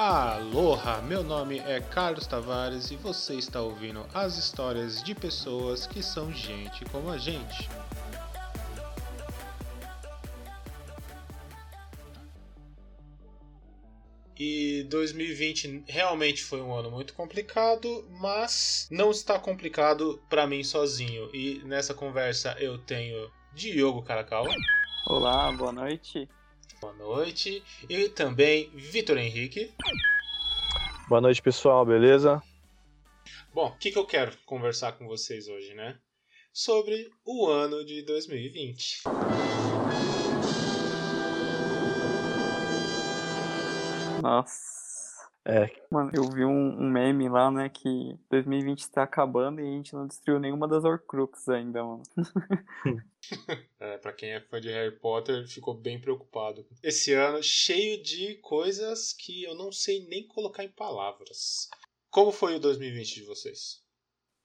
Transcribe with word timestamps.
Aloha, 0.00 1.02
meu 1.02 1.24
nome 1.24 1.58
é 1.58 1.80
Carlos 1.80 2.24
Tavares 2.24 2.92
e 2.92 2.96
você 2.96 3.34
está 3.34 3.60
ouvindo 3.60 4.06
as 4.14 4.38
histórias 4.38 5.02
de 5.02 5.12
pessoas 5.12 5.88
que 5.88 6.04
são 6.04 6.32
gente 6.32 6.84
como 6.84 7.10
a 7.10 7.18
gente. 7.18 7.68
E 14.38 14.86
2020 14.88 15.82
realmente 15.88 16.44
foi 16.44 16.62
um 16.62 16.72
ano 16.72 16.92
muito 16.92 17.12
complicado, 17.12 18.08
mas 18.20 18.86
não 18.92 19.10
está 19.10 19.36
complicado 19.36 20.22
para 20.30 20.46
mim 20.46 20.62
sozinho. 20.62 21.28
E 21.34 21.60
nessa 21.64 21.92
conversa 21.92 22.54
eu 22.60 22.78
tenho 22.78 23.28
Diogo 23.52 24.00
Caracal. 24.02 24.46
Olá, 25.08 25.50
boa 25.50 25.72
noite. 25.72 26.28
Boa 26.80 26.92
noite. 26.94 27.62
E 27.88 28.08
também 28.08 28.70
Vitor 28.70 29.18
Henrique. 29.18 29.72
Boa 31.08 31.20
noite, 31.20 31.42
pessoal, 31.42 31.84
beleza? 31.84 32.42
Bom, 33.52 33.66
o 33.66 33.78
que, 33.78 33.90
que 33.90 33.98
eu 33.98 34.06
quero 34.06 34.36
conversar 34.46 34.92
com 34.92 35.06
vocês 35.06 35.48
hoje, 35.48 35.74
né? 35.74 35.98
Sobre 36.52 37.10
o 37.24 37.48
ano 37.48 37.84
de 37.84 38.02
2020. 38.02 39.02
Nossa. 44.22 44.77
É, 45.48 45.70
Mano, 45.90 46.10
eu 46.14 46.28
vi 46.28 46.44
um, 46.44 46.78
um 46.78 46.90
meme 46.90 47.26
lá, 47.26 47.50
né, 47.50 47.70
que 47.70 48.14
2020 48.30 48.80
está 48.80 49.02
acabando 49.02 49.62
e 49.62 49.64
a 49.64 49.70
gente 49.70 49.94
não 49.94 50.06
destruiu 50.06 50.38
nenhuma 50.38 50.68
das 50.68 50.84
Horcruxes 50.84 51.48
ainda, 51.48 51.82
mano. 51.82 52.02
É, 53.80 53.98
pra 53.98 54.12
quem 54.12 54.30
é 54.30 54.40
fã 54.40 54.60
de 54.60 54.70
Harry 54.70 54.96
Potter, 54.96 55.46
ficou 55.46 55.74
bem 55.74 56.00
preocupado. 56.00 56.64
Esse 56.82 57.12
ano 57.12 57.42
cheio 57.42 58.02
de 58.02 58.36
coisas 58.36 59.12
que 59.12 59.42
eu 59.42 59.54
não 59.54 59.70
sei 59.70 60.06
nem 60.06 60.26
colocar 60.26 60.64
em 60.64 60.70
palavras. 60.70 61.68
Como 62.08 62.32
foi 62.32 62.54
o 62.54 62.60
2020 62.60 63.14
de 63.16 63.24
vocês? 63.24 63.82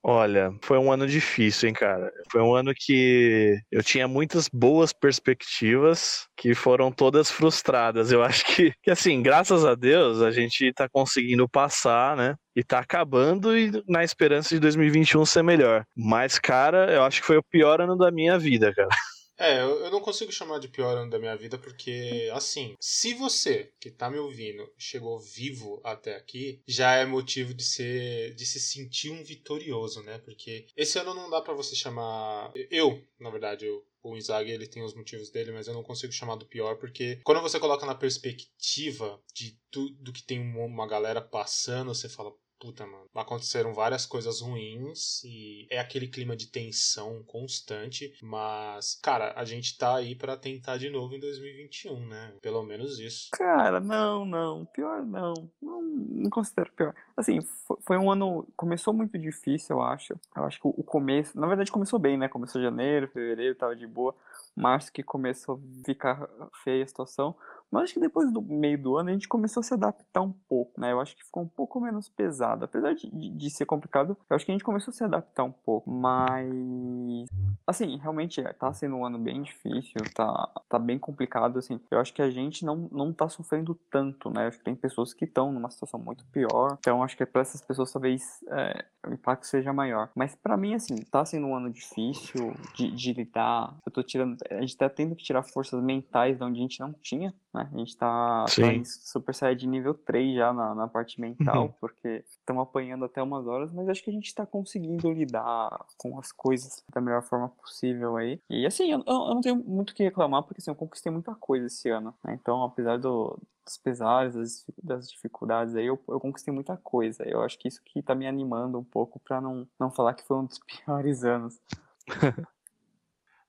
Olha, 0.04 0.52
foi 0.62 0.78
um 0.78 0.92
ano 0.92 1.08
difícil, 1.08 1.70
hein, 1.70 1.74
cara. 1.74 2.12
Foi 2.30 2.42
um 2.42 2.54
ano 2.54 2.74
que 2.76 3.58
eu 3.72 3.82
tinha 3.82 4.08
muitas 4.08 4.50
boas 4.50 4.92
perspectivas 4.92 6.28
que 6.36 6.54
foram 6.54 6.92
todas 6.92 7.32
frustradas. 7.32 8.12
Eu 8.12 8.22
acho 8.22 8.46
que, 8.46 8.74
que 8.84 8.92
assim, 8.92 9.22
graças 9.22 9.66
a 9.66 9.76
Deus, 9.76 10.22
a 10.22 10.32
gente 10.32 10.74
tá 10.74 10.90
conseguindo 10.90 11.48
passar, 11.48 12.18
né? 12.18 12.36
E 12.56 12.64
tá 12.64 12.80
acabando 12.80 13.58
e 13.58 13.72
na 13.88 14.04
esperança 14.04 14.54
de 14.54 14.60
2021 14.60 15.26
ser 15.26 15.44
melhor. 15.44 15.86
Mas, 15.96 16.38
cara, 16.38 16.92
eu 16.94 17.04
acho 17.04 17.22
que 17.22 17.28
foi 17.28 17.38
o 17.38 17.44
pior 17.44 17.82
ano 17.82 17.98
da 17.98 18.12
minha 18.12 18.38
vida, 18.38 18.74
cara. 18.74 18.90
É, 19.38 19.62
eu, 19.62 19.90
não 19.90 20.00
consigo 20.00 20.32
chamar 20.32 20.60
de 20.60 20.68
pior 20.68 20.96
ano 20.96 21.10
da 21.10 21.20
minha 21.20 21.36
vida 21.36 21.58
porque, 21.58 22.30
assim, 22.34 22.76
se 22.80 23.14
você 23.14 23.72
que 23.80 23.90
tá 23.90 24.10
me 24.10 24.18
ouvindo 24.18 24.72
chegou 24.78 25.20
vivo 25.20 25.82
até 25.84 26.16
aqui, 26.16 26.62
já 26.68 26.96
é 26.96 27.06
motivo 27.06 27.54
de 27.54 27.64
ser, 27.64 28.36
de 28.36 28.46
se 28.46 28.60
sentir 28.60 29.10
um 29.10 29.24
vitorioso, 29.24 30.04
né? 30.04 30.20
Porque 30.20 30.68
esse 30.76 31.00
ano 31.00 31.14
não 31.14 31.30
dá 31.30 31.42
para 31.42 31.54
você 31.54 31.76
chamar. 31.76 32.52
Eu, 32.70 33.04
na 33.20 33.30
verdade, 33.30 33.66
eu 33.66 33.84
o 34.04 34.18
Inzaghi 34.18 34.52
ele 34.52 34.68
tem 34.68 34.84
os 34.84 34.94
motivos 34.94 35.32
dele, 35.32 35.54
mas 35.54 35.68
eu 35.68 35.74
não 35.74 35.82
consigo 35.82 36.12
chamar 36.12 36.36
do 36.36 36.46
pior, 36.46 36.78
porque 36.78 37.22
quando 37.24 37.42
você 37.42 37.58
coloca 37.58 37.86
na 37.86 37.96
perspectiva 37.96 39.20
de 39.34 39.58
tudo 39.72 40.12
que 40.12 40.22
tem 40.22 40.42
uma 40.42 40.86
galera 40.86 41.22
passando, 41.22 41.96
você 41.96 42.10
fala, 42.10 42.34
puta, 42.64 42.86
mano, 42.88 43.04
aconteceram 43.14 43.74
várias 43.74 44.06
coisas 44.06 44.40
ruins 44.40 45.22
e 45.26 45.68
é 45.70 45.80
aquele 45.80 46.08
clima 46.08 46.34
de 46.34 46.48
tensão 46.48 47.22
constante, 47.24 48.18
mas, 48.24 48.98
cara, 49.04 49.34
a 49.36 49.44
gente 49.44 49.78
tá 49.78 49.98
aí 49.98 50.16
para 50.16 50.38
tentar 50.38 50.78
de 50.78 50.90
novo 50.90 51.14
em 51.14 51.20
2021, 51.20 52.08
né? 52.08 52.34
Pelo 52.42 52.64
menos 52.64 53.00
isso. 53.00 53.28
Cara, 53.34 53.82
não, 53.82 54.24
não, 54.24 54.64
pior 54.68 55.06
não. 55.06 55.34
Não, 55.62 55.82
não 55.82 56.30
considero 56.30 56.72
pior. 56.72 56.96
Assim, 57.18 57.42
foi, 57.86 57.98
um 57.98 58.10
ano. 58.10 58.48
Começou 58.56 58.94
muito 58.94 59.20
difícil, 59.20 59.76
eu 59.76 59.82
acho. 59.82 60.14
Eu 60.34 60.46
acho 60.46 60.62
que 60.62 60.68
o, 60.68 60.74
o 60.78 60.84
começo. 60.84 61.38
Na 61.38 61.48
verdade, 61.48 61.70
começou 61.70 62.00
bem, 62.00 62.18
né? 62.18 62.30
Começou 62.30 62.62
janeiro, 62.62 63.10
fevereiro, 63.10 63.56
tava 63.56 63.76
de 63.76 63.86
boa. 63.86 64.16
Março 64.56 64.92
que 64.92 65.04
começou 65.04 65.56
a 65.56 65.86
ficar 65.86 66.30
feia 66.64 66.86
a 66.86 66.88
situação. 66.88 67.36
Mas 67.74 67.86
acho 67.86 67.94
que 67.96 68.00
depois 68.00 68.32
do 68.32 68.40
meio 68.40 68.78
do 68.78 68.98
ano 68.98 69.10
a 69.10 69.14
gente 69.14 69.28
começou 69.28 69.62
a 69.62 69.64
se 69.64 69.74
adaptar 69.74 70.22
um 70.22 70.32
pouco, 70.32 70.80
né? 70.80 70.92
Eu 70.92 71.00
acho 71.00 71.16
que 71.16 71.24
ficou 71.24 71.42
um 71.42 71.48
pouco 71.48 71.82
menos 71.82 72.08
pesado. 72.08 72.66
Apesar 72.66 72.94
de, 72.94 73.10
de, 73.10 73.50
ser 73.50 73.66
complicado, 73.66 74.16
eu 74.30 74.36
acho 74.36 74.46
que 74.46 74.52
a 74.52 74.54
gente 74.54 74.64
começou 74.64 74.92
a 74.92 74.96
se 74.96 75.04
adaptar 75.04 75.44
um 75.44 75.52
pouco. 75.52 75.90
Mas. 75.90 77.28
Assim, 77.66 77.98
realmente 77.98 78.42
é, 78.42 78.54
tá 78.54 78.72
sendo 78.74 78.98
um 78.98 79.06
ano 79.06 79.18
bem 79.18 79.42
difícil, 79.42 79.96
tá, 80.14 80.50
tá 80.70 80.78
bem 80.78 81.00
complicado, 81.00 81.58
assim. 81.58 81.80
Eu 81.90 82.00
acho 82.00 82.14
que 82.14 82.22
a 82.22 82.30
gente 82.30 82.64
não, 82.64 82.90
não 82.92 83.12
tá 83.12 83.28
sofrendo 83.28 83.74
tanto, 83.90 84.30
né? 84.30 84.44
Eu 84.44 84.48
acho 84.50 84.60
que 84.60 84.64
tem 84.64 84.76
pessoas 84.76 85.12
que 85.12 85.26
estão 85.26 85.52
numa 85.52 85.72
situação 85.72 86.00
muito 86.00 86.24
pior. 86.26 86.78
Então 86.80 87.02
acho 87.02 87.18
que 87.18 87.26
para 87.26 87.42
essas 87.42 87.62
pessoas 87.62 87.92
talvez 87.92 88.44
é, 88.52 88.86
o 89.08 89.14
impacto 89.14 89.48
seja 89.48 89.74
maior. 89.74 90.10
Mas 90.16 90.36
para 90.36 90.56
mim, 90.58 90.74
assim, 90.74 90.96
tá 91.10 91.26
sendo 91.26 91.48
um 91.48 91.56
ano 91.56 91.72
difícil 91.72 92.54
de, 92.76 92.92
de 92.92 93.14
lidar. 93.14 93.76
Eu 93.86 93.92
tô 93.92 94.04
tirando. 94.04 94.38
A 94.50 94.62
gente 94.62 94.78
tá 94.78 94.90
tendo 94.90 95.16
que 95.16 95.24
tirar 95.24 95.44
forças 95.44 95.82
mentais 95.82 96.38
de 96.38 96.44
onde 96.44 96.60
a 96.60 96.62
gente 96.62 96.80
não 96.80 96.94
tinha, 96.94 97.34
né? 97.54 97.63
A 97.72 97.78
gente 97.78 97.96
tá, 97.96 98.46
tá 98.46 98.74
em 98.74 98.84
Super 98.84 99.34
Saiyajin 99.34 99.68
nível 99.68 99.94
3 99.94 100.36
já 100.36 100.54
na, 100.54 100.74
na 100.76 100.88
parte 100.88 101.20
mental, 101.20 101.66
uhum. 101.66 101.74
porque 101.80 102.24
estamos 102.28 102.64
apanhando 102.64 103.06
até 103.06 103.22
umas 103.22 103.48
horas, 103.48 103.72
mas 103.72 103.88
acho 103.90 104.04
que 104.04 104.10
a 104.10 104.14
gente 104.14 104.34
tá 104.34 104.46
conseguindo 104.46 105.12
lidar 105.12 105.86
com 105.98 106.18
as 106.20 106.32
coisas 106.32 106.84
da 106.94 107.00
melhor 107.00 107.22
forma 107.22 107.50
possível 107.50 108.18
aí. 108.18 108.40
E 108.50 108.66
assim, 108.66 108.92
eu, 108.92 109.04
eu 109.06 109.34
não 109.34 109.42
tenho 109.42 109.56
muito 109.56 109.92
o 109.92 109.94
que 109.94 110.04
reclamar, 110.04 110.44
porque 110.44 110.62
assim, 110.62 110.72
eu 110.72 110.76
conquistei 110.76 111.12
muita 111.12 111.36
coisa 111.36 111.68
esse 111.68 111.90
ano, 111.90 112.14
né? 112.24 112.38
Então, 112.40 112.64
apesar 112.64 112.98
do, 112.98 113.38
dos 113.66 113.78
pesares, 113.78 114.36
das, 114.36 114.66
das 114.82 115.10
dificuldades 115.10 115.76
aí, 115.76 115.86
eu, 115.86 116.00
eu, 116.08 116.20
conquistei 116.20 116.54
muita 116.54 116.78
coisa. 116.78 117.24
Eu 117.28 117.42
acho 117.42 117.58
que 117.58 117.68
isso 117.68 117.82
que 117.84 118.02
tá 118.02 118.14
me 118.14 118.28
animando 118.28 118.78
um 118.78 118.84
pouco 118.84 119.20
para 119.20 119.40
não, 119.40 119.68
não 119.80 119.90
falar 119.90 120.14
que 120.14 120.24
foi 120.24 120.38
um 120.38 120.46
dos 120.46 120.60
piores 120.68 121.24
anos. 121.24 121.60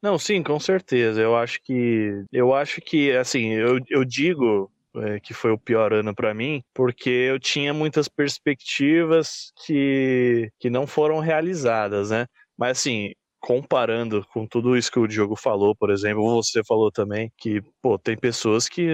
Não, 0.04 0.18
sim, 0.18 0.42
com 0.42 0.60
certeza. 0.60 1.18
Eu 1.22 1.34
acho 1.34 1.62
que. 1.62 2.26
Eu 2.30 2.52
acho 2.54 2.78
que, 2.82 3.10
assim, 3.12 3.52
eu, 3.54 3.78
eu 3.88 4.04
digo 4.04 4.70
é, 4.96 5.18
que 5.18 5.32
foi 5.32 5.50
o 5.50 5.58
pior 5.58 5.94
ano 5.94 6.14
para 6.14 6.34
mim, 6.34 6.62
porque 6.74 7.08
eu 7.08 7.40
tinha 7.40 7.72
muitas 7.72 8.06
perspectivas 8.06 9.50
que, 9.64 10.50
que 10.60 10.68
não 10.68 10.86
foram 10.86 11.20
realizadas, 11.20 12.10
né? 12.10 12.26
Mas 12.54 12.78
assim, 12.78 13.12
comparando 13.40 14.26
com 14.30 14.46
tudo 14.46 14.76
isso 14.76 14.92
que 14.92 14.98
o 14.98 15.06
Diogo 15.08 15.36
falou, 15.36 15.74
por 15.74 15.90
exemplo, 15.90 16.22
você 16.34 16.62
falou 16.62 16.92
também 16.92 17.32
que, 17.38 17.62
pô, 17.80 17.98
tem 17.98 18.14
pessoas 18.14 18.68
que, 18.68 18.86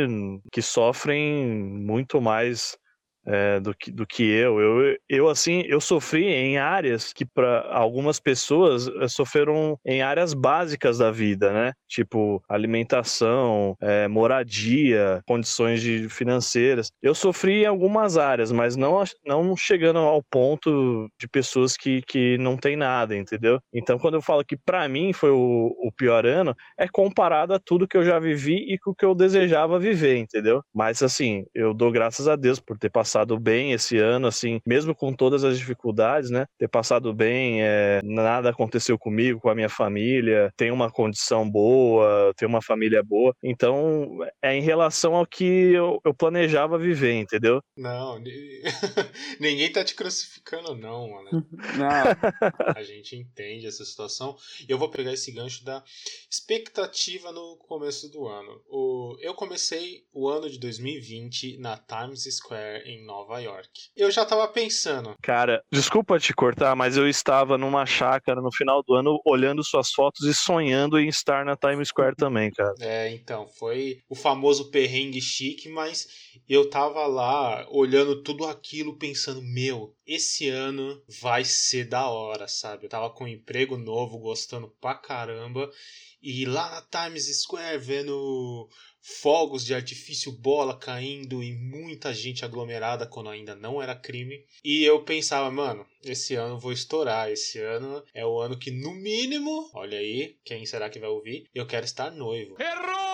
que 0.52 0.62
sofrem 0.62 1.44
muito 1.44 2.20
mais 2.20 2.78
é, 3.26 3.60
do, 3.60 3.74
que, 3.74 3.90
do 3.90 4.06
que 4.06 4.22
eu. 4.22 4.60
eu. 4.60 4.96
Eu, 5.08 5.28
assim, 5.28 5.62
eu 5.66 5.80
sofri 5.80 6.26
em 6.26 6.58
áreas 6.58 7.12
que 7.12 7.24
para 7.24 7.68
algumas 7.72 8.18
pessoas 8.18 8.88
eh, 8.88 9.08
sofreram 9.08 9.78
em 9.84 10.02
áreas 10.02 10.34
básicas 10.34 10.98
da 10.98 11.10
vida, 11.10 11.52
né? 11.52 11.72
Tipo 11.88 12.42
alimentação, 12.48 13.76
é, 13.80 14.08
moradia, 14.08 15.22
condições 15.26 15.82
de, 15.82 16.08
financeiras. 16.08 16.90
Eu 17.02 17.14
sofri 17.14 17.62
em 17.62 17.66
algumas 17.66 18.16
áreas, 18.16 18.52
mas 18.52 18.76
não, 18.76 19.02
não 19.24 19.56
chegando 19.56 19.98
ao 19.98 20.22
ponto 20.22 21.08
de 21.18 21.28
pessoas 21.28 21.76
que, 21.76 22.02
que 22.02 22.38
não 22.38 22.56
tem 22.56 22.76
nada, 22.76 23.16
entendeu? 23.16 23.60
Então, 23.72 23.98
quando 23.98 24.14
eu 24.14 24.22
falo 24.22 24.44
que 24.44 24.56
para 24.56 24.88
mim 24.88 25.12
foi 25.12 25.30
o, 25.30 25.74
o 25.82 25.92
pior 25.92 26.26
ano, 26.26 26.54
é 26.78 26.88
comparado 26.88 27.54
a 27.54 27.58
tudo 27.58 27.88
que 27.88 27.96
eu 27.96 28.04
já 28.04 28.18
vivi 28.18 28.72
e 28.72 28.78
com 28.78 28.90
o 28.90 28.94
que 28.94 29.04
eu 29.04 29.14
desejava 29.14 29.78
viver, 29.78 30.16
entendeu? 30.16 30.62
Mas, 30.74 31.02
assim, 31.02 31.44
eu 31.54 31.74
dou 31.74 31.90
graças 31.90 32.28
a 32.28 32.36
Deus 32.36 32.60
por 32.60 32.78
ter 32.78 32.90
passado 32.90 33.09
passado 33.10 33.40
bem 33.40 33.72
esse 33.72 33.98
ano, 33.98 34.28
assim, 34.28 34.60
mesmo 34.64 34.94
com 34.94 35.12
todas 35.12 35.42
as 35.42 35.58
dificuldades, 35.58 36.30
né? 36.30 36.46
Ter 36.56 36.68
passado 36.68 37.12
bem, 37.12 37.60
é, 37.60 38.00
nada 38.04 38.50
aconteceu 38.50 38.96
comigo, 38.96 39.40
com 39.40 39.50
a 39.50 39.54
minha 39.54 39.68
família, 39.68 40.52
tenho 40.56 40.72
uma 40.72 40.92
condição 40.92 41.48
boa, 41.50 42.32
tenho 42.36 42.48
uma 42.48 42.62
família 42.62 43.02
boa. 43.02 43.34
Então, 43.42 44.20
é 44.40 44.54
em 44.54 44.62
relação 44.62 45.16
ao 45.16 45.26
que 45.26 45.44
eu, 45.72 46.00
eu 46.04 46.14
planejava 46.14 46.78
viver, 46.78 47.14
entendeu? 47.14 47.60
Não, 47.76 48.22
ninguém 49.40 49.72
tá 49.72 49.82
te 49.84 49.96
crucificando, 49.96 50.76
não, 50.76 51.10
mano. 51.10 51.46
Não. 51.76 52.70
A 52.76 52.82
gente 52.84 53.16
entende 53.16 53.66
essa 53.66 53.84
situação. 53.84 54.36
E 54.68 54.70
eu 54.70 54.78
vou 54.78 54.88
pegar 54.88 55.12
esse 55.12 55.32
gancho 55.32 55.64
da 55.64 55.82
expectativa 56.30 57.32
no 57.32 57.56
começo 57.56 58.08
do 58.08 58.28
ano. 58.28 58.62
O, 58.68 59.16
eu 59.20 59.34
comecei 59.34 60.04
o 60.12 60.28
ano 60.28 60.48
de 60.48 60.60
2020 60.60 61.58
na 61.58 61.76
Times 61.76 62.22
Square 62.36 62.88
em 62.88 62.99
Nova 63.04 63.38
York. 63.40 63.68
Eu 63.96 64.10
já 64.10 64.24
tava 64.24 64.46
pensando. 64.48 65.14
Cara, 65.22 65.62
desculpa 65.72 66.18
te 66.18 66.32
cortar, 66.32 66.74
mas 66.76 66.96
eu 66.96 67.08
estava 67.08 67.56
numa 67.58 67.86
chácara 67.86 68.40
no 68.40 68.52
final 68.52 68.82
do 68.82 68.94
ano 68.94 69.20
olhando 69.26 69.64
suas 69.64 69.90
fotos 69.90 70.26
e 70.26 70.34
sonhando 70.34 70.98
em 70.98 71.08
estar 71.08 71.44
na 71.44 71.56
Times 71.56 71.88
Square 71.88 72.16
também, 72.16 72.50
cara. 72.50 72.74
É, 72.80 73.10
então, 73.12 73.46
foi 73.48 74.02
o 74.08 74.14
famoso 74.14 74.70
perrengue 74.70 75.20
chique, 75.20 75.68
mas 75.68 76.08
eu 76.48 76.68
tava 76.68 77.06
lá 77.06 77.66
olhando 77.70 78.22
tudo 78.22 78.46
aquilo 78.46 78.96
pensando, 78.96 79.42
meu, 79.42 79.94
esse 80.06 80.48
ano 80.48 81.02
vai 81.20 81.44
ser 81.44 81.84
da 81.84 82.08
hora, 82.08 82.48
sabe? 82.48 82.86
Eu 82.86 82.90
tava 82.90 83.10
com 83.10 83.24
um 83.24 83.28
emprego 83.28 83.76
novo, 83.76 84.18
gostando 84.18 84.68
pra 84.80 84.94
caramba. 84.94 85.70
E 86.22 86.44
lá 86.44 86.68
na 86.70 86.82
Times 86.82 87.42
Square, 87.42 87.78
vendo 87.78 88.68
fogos 89.00 89.64
de 89.64 89.74
artifício 89.74 90.32
bola 90.32 90.76
caindo 90.78 91.42
e 91.42 91.52
muita 91.52 92.12
gente 92.12 92.44
aglomerada 92.44 93.06
quando 93.06 93.30
ainda 93.30 93.54
não 93.54 93.82
era 93.82 93.94
crime. 93.94 94.44
E 94.64 94.84
eu 94.84 95.02
pensava, 95.04 95.50
mano, 95.50 95.86
esse 96.04 96.34
ano 96.34 96.58
vou 96.58 96.72
estourar. 96.72 97.30
Esse 97.30 97.58
ano 97.60 98.02
é 98.14 98.24
o 98.24 98.38
ano 98.38 98.58
que, 98.58 98.70
no 98.70 98.94
mínimo, 98.94 99.70
olha 99.74 99.98
aí, 99.98 100.36
quem 100.44 100.64
será 100.66 100.88
que 100.88 100.98
vai 100.98 101.08
ouvir? 101.08 101.48
Eu 101.54 101.66
quero 101.66 101.84
estar 101.84 102.10
noivo. 102.10 102.56
Errou! 102.60 103.09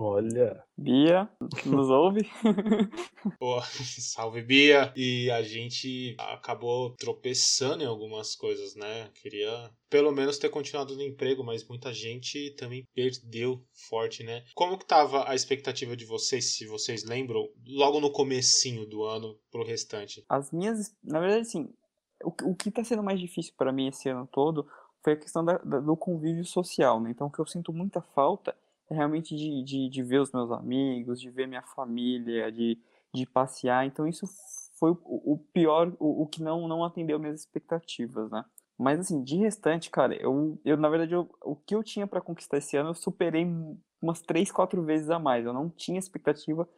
Olha. 0.00 0.62
Bia, 0.76 1.28
nos 1.64 1.88
ouve? 1.88 2.28
Pô, 3.38 3.60
salve 3.62 4.42
Bia! 4.42 4.92
E 4.96 5.30
a 5.30 5.42
gente 5.42 6.14
acabou 6.18 6.94
tropeçando 6.96 7.82
em 7.82 7.86
algumas 7.86 8.34
coisas, 8.34 8.74
né? 8.74 9.10
Queria 9.14 9.70
pelo 9.88 10.12
menos 10.12 10.38
ter 10.38 10.48
continuado 10.48 10.94
no 10.94 11.02
emprego, 11.02 11.44
mas 11.44 11.66
muita 11.66 11.92
gente 11.92 12.54
também 12.56 12.84
perdeu 12.94 13.64
forte, 13.88 14.22
né? 14.22 14.44
Como 14.54 14.78
que 14.78 14.86
tava 14.86 15.28
a 15.28 15.34
expectativa 15.34 15.96
de 15.96 16.04
vocês, 16.04 16.56
se 16.56 16.66
vocês 16.66 17.04
lembram, 17.04 17.48
logo 17.66 18.00
no 18.00 18.10
comecinho 18.10 18.86
do 18.86 19.04
ano 19.04 19.38
pro 19.50 19.64
restante? 19.64 20.24
As 20.28 20.50
minhas, 20.50 20.94
na 21.02 21.20
verdade, 21.20 21.42
assim, 21.42 21.68
o, 22.22 22.50
o 22.50 22.54
que 22.54 22.70
tá 22.70 22.84
sendo 22.84 23.02
mais 23.02 23.20
difícil 23.20 23.54
para 23.56 23.72
mim 23.72 23.88
esse 23.88 24.08
ano 24.08 24.28
todo 24.30 24.66
foi 25.02 25.12
a 25.12 25.16
questão 25.16 25.44
da, 25.44 25.58
da, 25.58 25.78
do 25.78 25.96
convívio 25.96 26.44
social, 26.44 27.00
né? 27.00 27.10
Então, 27.10 27.28
o 27.28 27.30
que 27.30 27.38
eu 27.38 27.46
sinto 27.46 27.72
muita 27.72 28.02
falta 28.02 28.50
é 28.50 28.65
realmente 28.90 29.34
de, 29.36 29.62
de, 29.62 29.88
de 29.88 30.02
ver 30.02 30.20
os 30.20 30.32
meus 30.32 30.50
amigos, 30.50 31.20
de 31.20 31.30
ver 31.30 31.46
minha 31.46 31.62
família, 31.62 32.50
de, 32.50 32.78
de 33.14 33.26
passear. 33.26 33.86
Então, 33.86 34.06
isso 34.06 34.26
foi 34.78 34.90
o, 34.90 35.38
pior, 35.52 35.92
o, 35.98 36.22
o 36.22 36.26
que 36.26 36.42
não, 36.42 36.68
não 36.68 36.84
atendeu 36.84 37.18
minhas 37.18 37.40
expectativas, 37.40 38.30
né? 38.30 38.44
Mas 38.78 39.00
assim, 39.00 39.22
de 39.22 39.36
restante, 39.36 39.90
cara, 39.90 40.14
eu, 40.14 40.60
eu 40.64 40.76
na 40.76 40.88
verdade, 40.88 41.14
eu, 41.14 41.28
o 41.42 41.56
que 41.56 41.74
eu 41.74 41.82
tinha 41.82 42.06
para 42.06 42.20
conquistar 42.20 42.58
esse 42.58 42.76
ano, 42.76 42.90
eu 42.90 42.94
superei 42.94 43.46
umas 44.02 44.20
três, 44.20 44.52
quatro 44.52 44.82
vezes 44.82 45.08
a 45.08 45.18
mais. 45.18 45.46
Eu 45.46 45.52
não 45.54 45.70
tinha 45.70 45.98
expectativa 45.98 46.68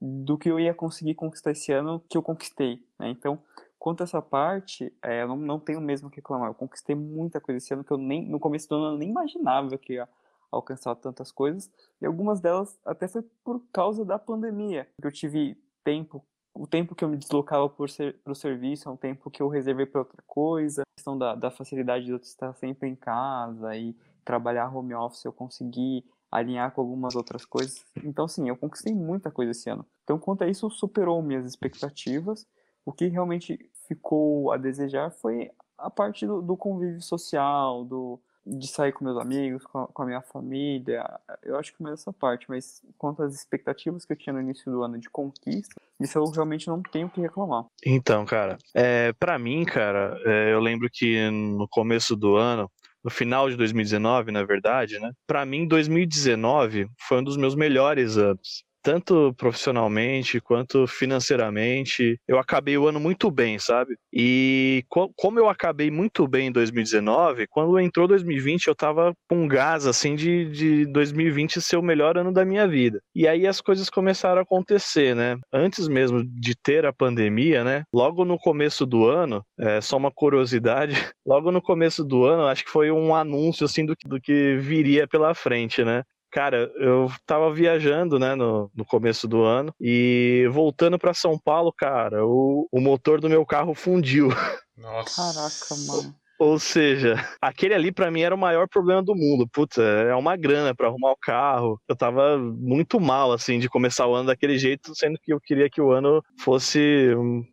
do 0.00 0.38
que 0.38 0.48
eu 0.48 0.60
ia 0.60 0.72
conseguir 0.72 1.16
conquistar 1.16 1.50
esse 1.50 1.72
ano 1.72 2.00
que 2.08 2.16
eu 2.16 2.22
conquistei, 2.22 2.86
né? 2.98 3.10
Então, 3.10 3.42
quanto 3.76 4.02
a 4.02 4.04
essa 4.04 4.22
parte, 4.22 4.92
é, 5.02 5.22
eu 5.22 5.28
não, 5.28 5.36
não 5.36 5.58
tenho 5.60 5.80
mesmo 5.80 6.06
o 6.06 6.10
que 6.10 6.18
reclamar. 6.18 6.50
Eu 6.50 6.54
conquistei 6.54 6.94
muita 6.94 7.40
coisa 7.40 7.58
esse 7.58 7.74
ano 7.74 7.82
que 7.82 7.90
eu 7.90 7.98
nem, 7.98 8.28
no 8.28 8.38
começo 8.38 8.68
do 8.68 8.76
ano, 8.76 8.94
eu 8.94 8.98
nem 8.98 9.10
imaginava 9.10 9.76
que 9.76 9.94
ia 9.94 10.08
alcançar 10.50 10.94
tantas 10.96 11.30
coisas. 11.30 11.70
E 12.00 12.06
algumas 12.06 12.40
delas 12.40 12.78
até 12.84 13.08
foi 13.08 13.22
por 13.44 13.62
causa 13.72 14.04
da 14.04 14.18
pandemia, 14.18 14.88
que 15.00 15.06
eu 15.06 15.12
tive 15.12 15.56
tempo 15.84 16.24
o 16.58 16.66
tempo 16.66 16.94
que 16.94 17.04
eu 17.04 17.08
me 17.08 17.16
deslocava 17.16 17.68
para 17.68 17.84
o 17.84 18.34
serviço 18.34 18.88
é 18.88 18.92
um 18.92 18.96
tempo 18.96 19.30
que 19.30 19.40
eu 19.40 19.48
reservei 19.48 19.86
para 19.86 20.00
outra 20.00 20.22
coisa. 20.26 20.82
A 20.82 20.96
questão 20.96 21.16
da, 21.16 21.36
da 21.36 21.52
facilidade 21.52 22.04
de 22.04 22.10
eu 22.10 22.16
estar 22.16 22.52
sempre 22.54 22.88
em 22.88 22.96
casa 22.96 23.76
e 23.76 23.96
trabalhar 24.24 24.74
home 24.74 24.92
office, 24.92 25.24
eu 25.24 25.32
consegui 25.32 26.04
alinhar 26.30 26.72
com 26.72 26.80
algumas 26.80 27.14
outras 27.14 27.44
coisas. 27.44 27.84
Então, 28.02 28.26
sim, 28.26 28.48
eu 28.48 28.56
conquistei 28.56 28.92
muita 28.92 29.30
coisa 29.30 29.52
esse 29.52 29.70
ano. 29.70 29.86
Então, 30.02 30.18
quanto 30.18 30.42
a 30.42 30.48
isso, 30.48 30.68
superou 30.68 31.22
minhas 31.22 31.46
expectativas. 31.46 32.44
O 32.84 32.92
que 32.92 33.06
realmente 33.06 33.70
ficou 33.86 34.50
a 34.52 34.56
desejar 34.56 35.10
foi 35.12 35.50
a 35.78 35.88
parte 35.88 36.26
do, 36.26 36.42
do 36.42 36.56
convívio 36.56 37.00
social, 37.00 37.84
do, 37.84 38.20
de 38.48 38.66
sair 38.68 38.92
com 38.92 39.04
meus 39.04 39.18
amigos, 39.18 39.64
com 39.64 39.80
a, 39.80 39.86
com 39.86 40.02
a, 40.02 40.06
minha 40.06 40.22
família. 40.22 41.04
Eu 41.42 41.58
acho 41.58 41.74
que 41.74 41.82
mais 41.82 42.00
essa 42.00 42.12
parte, 42.12 42.46
mas 42.48 42.82
quanto 42.96 43.22
às 43.22 43.34
expectativas 43.34 44.04
que 44.04 44.12
eu 44.12 44.16
tinha 44.16 44.32
no 44.32 44.40
início 44.40 44.70
do 44.70 44.82
ano 44.82 44.98
de 44.98 45.10
conquista, 45.10 45.74
isso 46.00 46.18
eu 46.18 46.24
realmente 46.30 46.68
não 46.68 46.82
tenho 46.82 47.08
que 47.08 47.20
reclamar. 47.20 47.66
Então, 47.84 48.24
cara, 48.24 48.56
é, 48.74 49.12
para 49.12 49.38
mim, 49.38 49.64
cara, 49.64 50.18
é, 50.24 50.52
eu 50.52 50.60
lembro 50.60 50.88
que 50.90 51.30
no 51.30 51.68
começo 51.68 52.16
do 52.16 52.36
ano, 52.36 52.70
no 53.02 53.10
final 53.10 53.48
de 53.48 53.56
2019, 53.56 54.32
na 54.32 54.44
verdade, 54.44 54.98
né? 54.98 55.12
Para 55.26 55.44
mim, 55.44 55.66
2019 55.66 56.88
foi 57.06 57.18
um 57.18 57.24
dos 57.24 57.36
meus 57.36 57.54
melhores 57.54 58.16
anos 58.16 58.67
tanto 58.88 59.34
profissionalmente 59.34 60.40
quanto 60.40 60.86
financeiramente. 60.86 62.18
Eu 62.26 62.38
acabei 62.38 62.78
o 62.78 62.88
ano 62.88 62.98
muito 62.98 63.30
bem, 63.30 63.58
sabe? 63.58 63.94
E 64.10 64.82
co 64.88 65.12
como 65.14 65.38
eu 65.38 65.46
acabei 65.46 65.90
muito 65.90 66.26
bem 66.26 66.46
em 66.46 66.52
2019, 66.52 67.46
quando 67.48 67.78
entrou 67.78 68.08
2020 68.08 68.66
eu 68.66 68.74
tava 68.74 69.12
com 69.28 69.46
gás, 69.46 69.86
assim, 69.86 70.16
de, 70.16 70.46
de 70.46 70.86
2020 70.86 71.60
ser 71.60 71.76
o 71.76 71.82
melhor 71.82 72.16
ano 72.16 72.32
da 72.32 72.46
minha 72.46 72.66
vida. 72.66 72.98
E 73.14 73.28
aí 73.28 73.46
as 73.46 73.60
coisas 73.60 73.90
começaram 73.90 74.38
a 74.38 74.42
acontecer, 74.42 75.14
né? 75.14 75.36
Antes 75.52 75.86
mesmo 75.86 76.24
de 76.24 76.56
ter 76.56 76.86
a 76.86 76.92
pandemia, 76.92 77.62
né? 77.62 77.82
Logo 77.92 78.24
no 78.24 78.38
começo 78.38 78.86
do 78.86 79.06
ano, 79.06 79.44
é, 79.60 79.82
só 79.82 79.98
uma 79.98 80.10
curiosidade, 80.10 80.94
logo 81.26 81.52
no 81.52 81.60
começo 81.60 82.02
do 82.02 82.24
ano, 82.24 82.46
acho 82.46 82.64
que 82.64 82.70
foi 82.70 82.90
um 82.90 83.14
anúncio, 83.14 83.66
assim, 83.66 83.84
do, 83.84 83.94
do 84.06 84.18
que 84.18 84.56
viria 84.56 85.06
pela 85.06 85.34
frente, 85.34 85.84
né? 85.84 86.04
Cara, 86.30 86.70
eu 86.76 87.10
tava 87.26 87.52
viajando, 87.52 88.18
né, 88.18 88.34
no, 88.34 88.70
no 88.74 88.84
começo 88.84 89.26
do 89.26 89.42
ano 89.44 89.74
e 89.80 90.46
voltando 90.52 90.98
para 90.98 91.14
São 91.14 91.38
Paulo, 91.38 91.72
cara, 91.72 92.24
o, 92.26 92.68
o 92.70 92.80
motor 92.80 93.20
do 93.20 93.30
meu 93.30 93.46
carro 93.46 93.74
fundiu. 93.74 94.28
Nossa. 94.76 95.16
Caraca, 95.16 95.74
mano. 95.86 96.14
Ou 96.38 96.58
seja, 96.58 97.16
aquele 97.40 97.74
ali 97.74 97.90
para 97.90 98.10
mim 98.10 98.20
era 98.20 98.34
o 98.34 98.38
maior 98.38 98.68
problema 98.68 99.02
do 99.02 99.14
mundo. 99.14 99.48
Puta, 99.52 99.82
é 99.82 100.14
uma 100.14 100.36
grana 100.36 100.74
para 100.74 100.86
arrumar 100.86 101.10
o 101.10 101.16
carro. 101.16 101.80
Eu 101.88 101.96
tava 101.96 102.38
muito 102.38 103.00
mal, 103.00 103.32
assim, 103.32 103.58
de 103.58 103.68
começar 103.68 104.06
o 104.06 104.14
ano 104.14 104.28
daquele 104.28 104.56
jeito, 104.56 104.94
sendo 104.94 105.18
que 105.20 105.32
eu 105.32 105.40
queria 105.40 105.68
que 105.68 105.80
o 105.80 105.90
ano 105.90 106.22
fosse 106.38 107.12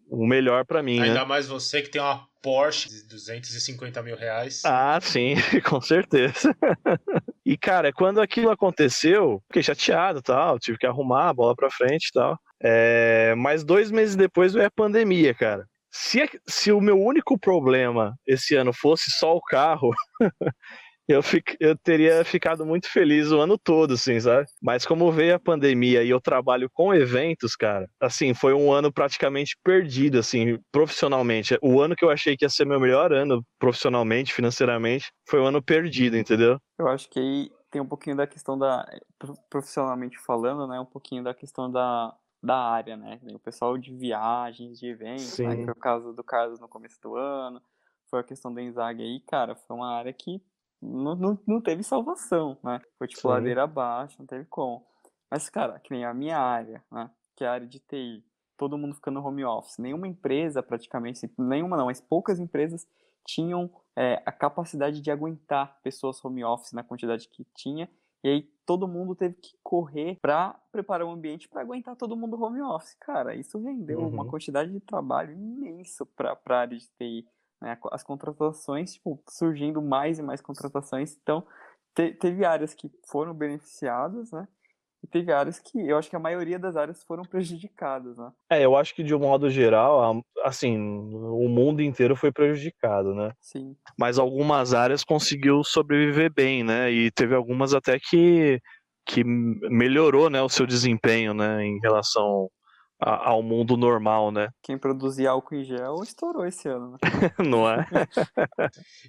o 0.10 0.26
melhor 0.28 0.66
para 0.66 0.84
mim. 0.84 1.02
Ainda 1.02 1.22
né? 1.22 1.26
mais 1.26 1.48
você 1.48 1.82
que 1.82 1.90
tem 1.90 2.02
uma 2.02 2.28
Porsche 2.46 2.90
de 2.90 3.08
250 3.08 4.04
mil 4.04 4.16
reais. 4.16 4.62
Ah, 4.64 5.00
sim, 5.02 5.34
com 5.68 5.82
certeza. 5.82 6.56
e, 7.44 7.58
cara, 7.58 7.92
quando 7.92 8.22
aquilo 8.22 8.52
aconteceu, 8.52 9.42
fiquei 9.48 9.64
chateado 9.64 10.22
tal, 10.22 10.60
tive 10.60 10.78
que 10.78 10.86
arrumar 10.86 11.30
a 11.30 11.34
bola 11.34 11.56
pra 11.56 11.72
frente 11.72 12.10
e 12.10 12.12
tal. 12.14 12.38
É... 12.62 13.34
Mas 13.36 13.64
dois 13.64 13.90
meses 13.90 14.16
depois 14.16 14.54
veio 14.54 14.68
a 14.68 14.72
pandemia, 14.72 15.34
cara. 15.34 15.66
Se, 15.98 16.30
se 16.46 16.74
o 16.74 16.82
meu 16.82 17.00
único 17.00 17.40
problema 17.40 18.18
esse 18.28 18.54
ano 18.54 18.74
fosse 18.74 19.10
só 19.12 19.34
o 19.34 19.42
carro, 19.42 19.92
eu, 21.08 21.24
fico, 21.24 21.54
eu 21.58 21.78
teria 21.78 22.26
ficado 22.26 22.66
muito 22.66 22.92
feliz 22.92 23.32
o 23.32 23.40
ano 23.40 23.58
todo, 23.58 23.94
assim, 23.94 24.20
sabe? 24.20 24.46
Mas 24.62 24.86
como 24.86 25.10
veio 25.10 25.36
a 25.36 25.40
pandemia 25.40 26.04
e 26.04 26.10
eu 26.10 26.20
trabalho 26.20 26.70
com 26.74 26.94
eventos, 26.94 27.56
cara, 27.56 27.88
assim, 27.98 28.34
foi 28.34 28.54
um 28.54 28.74
ano 28.74 28.92
praticamente 28.92 29.56
perdido, 29.64 30.20
assim, 30.20 30.60
profissionalmente. 30.70 31.58
O 31.62 31.80
ano 31.80 31.96
que 31.96 32.04
eu 32.04 32.10
achei 32.10 32.36
que 32.36 32.44
ia 32.44 32.50
ser 32.50 32.66
meu 32.66 32.80
melhor 32.80 33.14
ano 33.14 33.42
profissionalmente, 33.58 34.34
financeiramente, 34.34 35.10
foi 35.30 35.40
um 35.40 35.46
ano 35.46 35.64
perdido, 35.64 36.18
entendeu? 36.18 36.60
Eu 36.78 36.90
acho 36.90 37.10
que 37.10 37.20
aí 37.20 37.50
tem 37.72 37.82
um 37.82 37.88
pouquinho 37.88 38.18
da 38.18 38.28
questão 38.28 38.60
da, 38.60 38.86
profissionalmente 39.50 40.18
falando, 40.20 40.68
né, 40.68 40.78
um 40.78 40.86
pouquinho 40.86 41.24
da 41.24 41.34
questão 41.34 41.72
da, 41.72 42.14
da 42.46 42.58
área, 42.58 42.96
né? 42.96 43.20
O 43.34 43.40
pessoal 43.40 43.78
de 43.78 43.94
viagens, 43.94 44.80
de 44.80 44.88
eventos, 44.88 45.38
né? 45.40 45.64
Foi 45.64 45.74
o 45.74 45.76
caso 45.76 46.14
do 46.14 46.24
Carlos 46.24 46.60
no 46.60 46.68
começo 46.68 47.02
do 47.02 47.16
ano, 47.16 47.62
foi 48.10 48.20
a 48.20 48.24
questão 48.24 48.54
da 48.54 48.62
Enzag 48.62 49.02
aí, 49.02 49.20
cara, 49.22 49.56
foi 49.56 49.76
uma 49.76 49.94
área 49.94 50.14
que 50.14 50.42
não, 50.82 51.16
não, 51.16 51.40
não 51.48 51.62
teve 51.62 51.84
salvação, 51.84 52.58
né? 52.64 52.80
Foi 52.98 53.08
tipo 53.08 53.22
Sim. 53.22 53.28
ladeira 53.28 53.64
abaixo, 53.64 54.16
não 54.20 54.26
teve 54.26 54.46
como. 54.46 54.86
Mas, 55.30 55.50
cara, 55.50 55.80
que 55.80 55.92
nem 55.92 56.06
a 56.06 56.14
minha 56.14 56.38
área, 56.38 56.84
né? 56.92 57.10
Que 57.36 57.44
é 57.44 57.48
a 57.48 57.54
área 57.54 57.68
de 57.68 57.80
TI, 57.80 58.24
todo 58.58 58.78
mundo 58.78 58.96
ficando 58.96 59.24
home 59.24 59.44
office. 59.44 59.78
Nenhuma 59.80 60.08
empresa, 60.08 60.62
praticamente, 60.62 61.30
nenhuma 61.38 61.76
não, 61.76 61.86
mas 61.86 62.00
poucas 62.00 62.40
empresas 62.40 62.88
tinham 63.26 63.72
é, 63.96 64.22
a 64.26 64.32
capacidade 64.32 65.02
de 65.02 65.10
aguentar 65.10 65.80
pessoas 65.82 66.24
home 66.24 66.44
office 66.44 66.74
na 66.74 66.84
quantidade 66.84 67.28
que 67.28 67.46
tinha. 67.56 67.90
E 68.24 68.30
aí 68.30 68.42
todo 68.66 68.88
mundo 68.88 69.16
teve 69.16 69.36
que 69.36 69.56
correr 69.64 70.18
para 70.22 70.60
preparar 70.72 71.06
o 71.06 71.12
ambiente 71.12 71.48
para 71.48 71.62
aguentar 71.62 71.96
todo 71.96 72.18
mundo 72.18 72.42
home 72.42 72.62
office. 72.62 72.96
Cara, 72.96 73.36
isso 73.36 73.60
rendeu 73.60 74.00
uhum. 74.00 74.08
uma 74.08 74.26
quantidade 74.26 74.72
de 74.72 74.80
trabalho 74.80 75.34
imenso 75.34 76.06
para 76.06 76.38
a 76.46 76.56
área 76.56 76.78
de 76.78 76.88
TI 76.98 77.28
né? 77.62 77.78
As 77.92 78.04
contratações, 78.04 78.94
tipo, 78.94 79.22
surgindo 79.28 79.82
mais 79.82 80.20
e 80.20 80.22
mais 80.22 80.42
contratações. 80.42 81.18
Então, 81.22 81.46
te, 81.94 82.14
teve 82.14 82.46
áreas 82.46 82.74
que 82.74 82.92
foram 83.06 83.34
beneficiadas, 83.34 84.32
né? 84.32 84.48
E 85.04 85.08
teve 85.08 85.32
áreas 85.32 85.60
que 85.60 85.88
eu 85.88 85.98
acho 85.98 86.10
que 86.10 86.16
a 86.16 86.20
maioria 86.20 86.58
das 86.58 86.76
áreas 86.76 87.04
foram 87.04 87.24
prejudicadas, 87.24 88.18
né? 88.18 88.32
É, 88.50 88.66
eu 88.66 88.76
acho 88.76 88.96
que 88.96 89.04
de 89.04 89.14
um 89.14 89.20
modo 89.20 89.50
geral, 89.50 90.22
assim, 90.44 90.78
o 90.78 91.48
mundo 91.48 91.82
inteiro 91.82 92.16
foi 92.16 92.32
prejudicado, 92.32 93.14
né? 93.14 93.32
Sim. 93.40 93.76
Mas 93.98 94.18
algumas 94.18 94.74
áreas 94.74 95.04
conseguiu 95.04 95.64
sobreviver 95.64 96.34
bem, 96.34 96.64
né? 96.64 96.92
E 96.92 97.12
teve 97.12 97.36
algumas 97.36 97.74
até 97.74 98.00
que 98.00 98.60
que 99.08 99.24
melhorou, 99.24 100.32
né, 100.32 100.42
o 100.42 100.50
seu 100.50 100.66
desempenho, 100.66 101.32
né, 101.32 101.64
em 101.64 101.80
relação 101.80 102.50
a, 103.00 103.30
ao 103.30 103.44
mundo 103.44 103.78
normal, 103.78 104.32
né? 104.32 104.50
Quem 104.64 104.78
produzia 104.78 105.32
álcool 105.32 105.56
em 105.56 105.64
gel 105.64 106.02
estourou 106.04 106.46
esse 106.46 106.68
ano, 106.68 106.92
né? 106.92 106.98
não 107.40 107.70
é? 107.70 107.86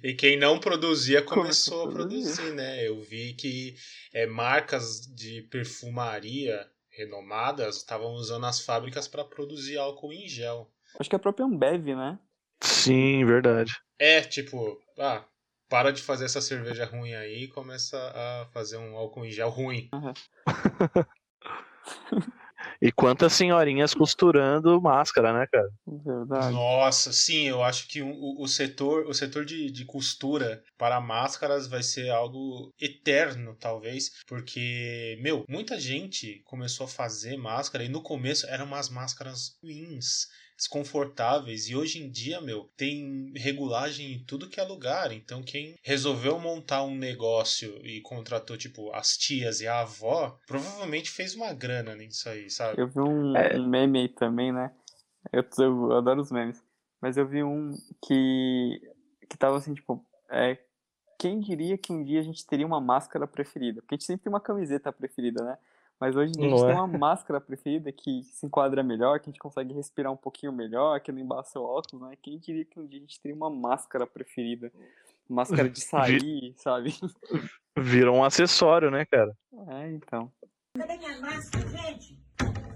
e 0.03 0.13
quem 0.13 0.37
não 0.37 0.59
produzia 0.59 1.21
começou, 1.21 1.83
começou 1.83 1.89
a 1.89 1.91
produzir, 1.91 2.53
né? 2.53 2.87
Eu 2.87 3.01
vi 3.01 3.33
que 3.33 3.75
é, 4.13 4.25
marcas 4.25 5.01
de 5.15 5.43
perfumaria 5.43 6.67
renomadas 6.91 7.77
estavam 7.77 8.11
usando 8.13 8.45
as 8.45 8.59
fábricas 8.59 9.07
para 9.07 9.23
produzir 9.23 9.77
álcool 9.77 10.11
em 10.11 10.27
gel. 10.27 10.69
Acho 10.99 11.09
que 11.09 11.15
é 11.15 11.17
a 11.17 11.19
própria 11.19 11.45
Ambev, 11.45 11.95
né? 11.95 12.19
Sim, 12.61 13.23
verdade. 13.23 13.77
É, 13.99 14.21
tipo, 14.21 14.79
ah, 14.97 15.23
para 15.69 15.91
de 15.91 16.01
fazer 16.01 16.25
essa 16.25 16.41
cerveja 16.41 16.85
ruim 16.85 17.13
aí 17.13 17.43
e 17.43 17.47
começa 17.47 17.97
a 17.97 18.47
fazer 18.51 18.77
um 18.77 18.95
álcool 18.95 19.25
em 19.25 19.31
gel 19.31 19.49
ruim. 19.49 19.89
Uhum. 19.93 20.13
E 22.81 22.91
quantas 22.91 23.33
senhorinhas 23.33 23.93
costurando 23.93 24.81
máscara, 24.81 25.33
né, 25.33 25.47
cara? 25.51 25.69
Verdade. 25.85 26.53
Nossa, 26.53 27.11
sim, 27.11 27.47
eu 27.47 27.63
acho 27.63 27.87
que 27.87 28.01
o, 28.01 28.41
o 28.41 28.47
setor, 28.47 29.05
o 29.07 29.13
setor 29.13 29.45
de, 29.45 29.71
de 29.71 29.85
costura 29.85 30.63
para 30.77 31.01
máscaras 31.01 31.67
vai 31.67 31.81
ser 31.81 32.09
algo 32.09 32.71
eterno, 32.79 33.55
talvez, 33.59 34.11
porque, 34.27 35.17
meu, 35.21 35.43
muita 35.49 35.79
gente 35.79 36.41
começou 36.45 36.85
a 36.85 36.89
fazer 36.89 37.37
máscara 37.37 37.83
e 37.83 37.89
no 37.89 38.01
começo 38.01 38.47
eram 38.47 38.65
umas 38.65 38.89
máscaras 38.89 39.57
ruins 39.61 40.27
desconfortáveis. 40.57 41.69
E 41.69 41.75
hoje 41.75 42.03
em 42.03 42.09
dia, 42.09 42.41
meu, 42.41 42.69
tem 42.75 43.31
regulagem 43.35 44.13
em 44.13 44.19
tudo 44.23 44.49
que 44.49 44.59
é 44.59 44.63
lugar. 44.63 45.11
Então, 45.11 45.43
quem 45.43 45.75
resolveu 45.83 46.39
montar 46.39 46.83
um 46.83 46.95
negócio 46.95 47.79
e 47.85 48.01
contratou, 48.01 48.57
tipo, 48.57 48.91
as 48.93 49.15
tias 49.15 49.61
e 49.61 49.67
a 49.67 49.81
avó, 49.81 50.37
provavelmente 50.47 51.09
fez 51.09 51.35
uma 51.35 51.53
grana 51.53 51.95
nisso 51.95 52.27
aí, 52.27 52.49
sabe? 52.49 52.81
Eu 52.81 52.87
vi 52.87 52.99
um, 52.99 53.37
É. 53.37 53.57
um 53.57 53.67
meme 53.67 53.99
aí 53.99 54.09
também, 54.09 54.51
né? 54.51 54.71
Eu, 55.31 55.43
eu 55.59 55.91
adoro 55.93 56.21
os 56.21 56.31
memes. 56.31 56.61
Mas 56.99 57.15
eu 57.15 57.27
vi 57.27 57.43
um 57.43 57.71
que, 58.05 58.81
que 59.29 59.37
tava 59.37 59.57
assim, 59.57 59.73
tipo, 59.75 60.03
é, 60.31 60.57
quem 61.19 61.39
diria 61.39 61.77
que 61.77 61.93
um 61.93 62.03
dia 62.03 62.19
a 62.19 62.23
gente 62.23 62.45
teria 62.45 62.65
uma 62.65 62.81
máscara 62.81 63.27
preferida? 63.27 63.81
Porque 63.81 63.93
a 63.93 63.97
gente 63.97 64.05
sempre 64.05 64.23
tem 64.23 64.33
uma 64.33 64.41
camiseta 64.41 64.91
preferida, 64.91 65.43
né? 65.43 65.57
Mas 65.99 66.15
hoje 66.15 66.29
em 66.29 66.33
dia 66.33 66.45
a 66.45 66.49
gente 66.49 66.59
Não 66.59 66.67
tem 66.67 66.77
é? 66.77 66.81
uma 66.81 66.97
máscara 66.97 67.41
preferida 67.41 67.91
que 67.91 68.23
se 68.23 68.45
enquadra 68.45 68.83
melhor, 68.83 69.19
que 69.19 69.29
a 69.29 69.31
gente 69.31 69.39
consegue 69.39 69.73
respirar 69.73 70.11
um 70.11 70.17
pouquinho 70.17 70.51
melhor, 70.51 70.99
que 70.99 71.11
não 71.11 71.19
embaça 71.19 71.59
o 71.59 71.63
óculos, 71.63 72.07
né? 72.07 72.15
Quem 72.21 72.37
diria 72.37 72.63
que 72.65 72.79
um 72.79 72.85
dia 72.85 72.99
a 72.99 73.01
gente 73.01 73.19
teria 73.19 73.35
uma 73.35 73.49
máscara 73.49 74.05
preferida? 74.05 74.71
Máscara 75.27 75.69
de 75.69 75.81
sair, 75.81 76.53
sabe? 76.55 76.93
Virou 77.77 78.17
um 78.17 78.23
acessório, 78.23 78.89
né, 78.91 79.05
cara? 79.05 79.35
É, 79.69 79.91
então. 79.91 80.31
Cadê 80.77 80.97
minha 80.97 81.19
máscara, 81.19 81.67
gente? 81.67 82.26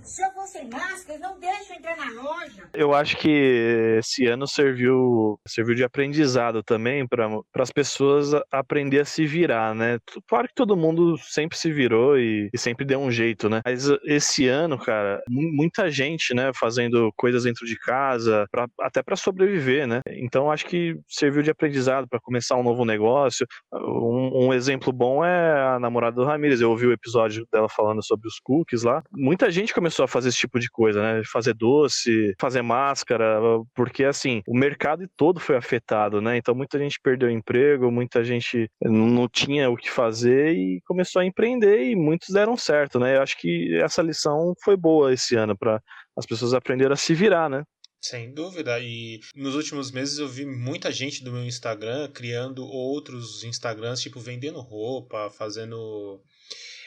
Se 0.03 0.23
eu 0.25 0.31
fosse 0.31 0.63
máscara, 0.65 1.19
não 1.19 1.39
deixa 1.39 1.75
entrar 1.75 1.95
na 1.95 2.21
loja. 2.21 2.63
Eu 2.73 2.93
acho 2.93 3.17
que 3.17 3.97
esse 3.99 4.25
ano 4.25 4.47
serviu, 4.47 5.39
serviu 5.47 5.75
de 5.75 5.83
aprendizado 5.83 6.63
também 6.63 7.07
para 7.07 7.29
as 7.55 7.71
pessoas 7.71 8.31
aprender 8.51 8.99
a 9.01 9.05
se 9.05 9.25
virar, 9.25 9.75
né? 9.75 9.99
Claro 10.27 10.47
que 10.47 10.55
todo 10.55 10.75
mundo 10.75 11.17
sempre 11.19 11.57
se 11.57 11.71
virou 11.71 12.17
e, 12.17 12.49
e 12.53 12.57
sempre 12.57 12.83
deu 12.83 12.99
um 12.99 13.11
jeito, 13.11 13.47
né? 13.47 13.61
Mas 13.63 13.87
esse 14.05 14.47
ano, 14.47 14.77
cara, 14.77 15.21
mu- 15.29 15.51
muita 15.53 15.89
gente, 15.91 16.33
né, 16.33 16.51
fazendo 16.55 17.11
coisas 17.15 17.43
dentro 17.43 17.65
de 17.65 17.77
casa, 17.77 18.45
pra- 18.51 18.67
até 18.81 19.03
para 19.03 19.15
sobreviver, 19.15 19.87
né? 19.87 20.01
Então 20.09 20.51
acho 20.51 20.65
que 20.65 20.97
serviu 21.07 21.43
de 21.43 21.51
aprendizado 21.51 22.07
para 22.07 22.19
começar 22.19 22.55
um 22.57 22.63
novo 22.63 22.83
negócio. 22.85 23.45
Um, 23.73 24.47
um 24.47 24.53
exemplo 24.53 24.91
bom 24.91 25.23
é 25.23 25.61
a 25.75 25.79
namorada 25.79 26.15
do 26.15 26.25
Ramirez. 26.25 26.59
Eu 26.59 26.71
ouvi 26.71 26.87
o 26.87 26.91
episódio 26.93 27.45
dela 27.53 27.69
falando 27.69 28.03
sobre 28.03 28.27
os 28.27 28.39
cookies 28.43 28.83
lá. 28.83 29.03
Muita 29.11 29.49
gente 29.51 29.73
começou 29.73 29.90
a 30.03 30.07
fazer 30.07 30.29
esse 30.29 30.37
tipo 30.37 30.59
de 30.59 30.69
coisa, 30.69 31.01
né? 31.01 31.21
Fazer 31.25 31.53
doce, 31.53 32.33
fazer 32.39 32.61
máscara, 32.61 33.39
porque 33.75 34.03
assim, 34.03 34.41
o 34.47 34.57
mercado 34.57 35.07
todo 35.17 35.39
foi 35.39 35.55
afetado, 35.55 36.21
né? 36.21 36.37
Então 36.37 36.55
muita 36.55 36.77
gente 36.79 36.99
perdeu 37.01 37.29
emprego, 37.29 37.91
muita 37.91 38.23
gente 38.23 38.69
não 38.81 39.27
tinha 39.27 39.69
o 39.69 39.77
que 39.77 39.89
fazer 39.89 40.53
e 40.53 40.81
começou 40.85 41.21
a 41.21 41.25
empreender 41.25 41.89
e 41.89 41.95
muitos 41.95 42.29
deram 42.29 42.55
certo, 42.55 42.99
né? 42.99 43.17
Eu 43.17 43.21
acho 43.21 43.37
que 43.37 43.75
essa 43.81 44.01
lição 44.01 44.53
foi 44.63 44.77
boa 44.77 45.13
esse 45.13 45.35
ano 45.35 45.57
para 45.57 45.81
as 46.17 46.25
pessoas 46.25 46.53
aprenderem 46.53 46.93
a 46.93 46.97
se 46.97 47.13
virar, 47.13 47.49
né? 47.49 47.63
Sem 48.03 48.33
dúvida. 48.33 48.79
E 48.79 49.19
nos 49.35 49.53
últimos 49.53 49.91
meses 49.91 50.17
eu 50.17 50.27
vi 50.27 50.43
muita 50.43 50.91
gente 50.91 51.23
do 51.23 51.31
meu 51.31 51.45
Instagram 51.45 52.09
criando 52.11 52.65
outros 52.65 53.43
Instagrams, 53.43 54.01
tipo, 54.01 54.19
vendendo 54.19 54.59
roupa, 54.59 55.29
fazendo 55.29 56.19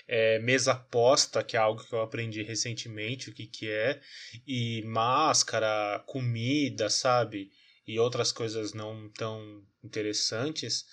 é, 0.06 0.38
mesa 0.38 0.73
aposta, 0.73 1.42
que 1.42 1.56
é 1.56 1.61
algo 1.61 1.84
que 1.84 1.92
eu 1.92 2.02
aprendi 2.02 2.42
recentemente, 2.42 3.30
o 3.30 3.34
que, 3.34 3.46
que 3.46 3.70
é, 3.70 4.00
e 4.46 4.82
máscara, 4.87 6.02
comida, 6.06 6.90
sabe? 6.90 7.50
E 7.87 7.99
outras 7.99 8.32
coisas 8.32 8.73
não 8.73 9.08
tão 9.11 9.62
interessantes. 9.82 10.84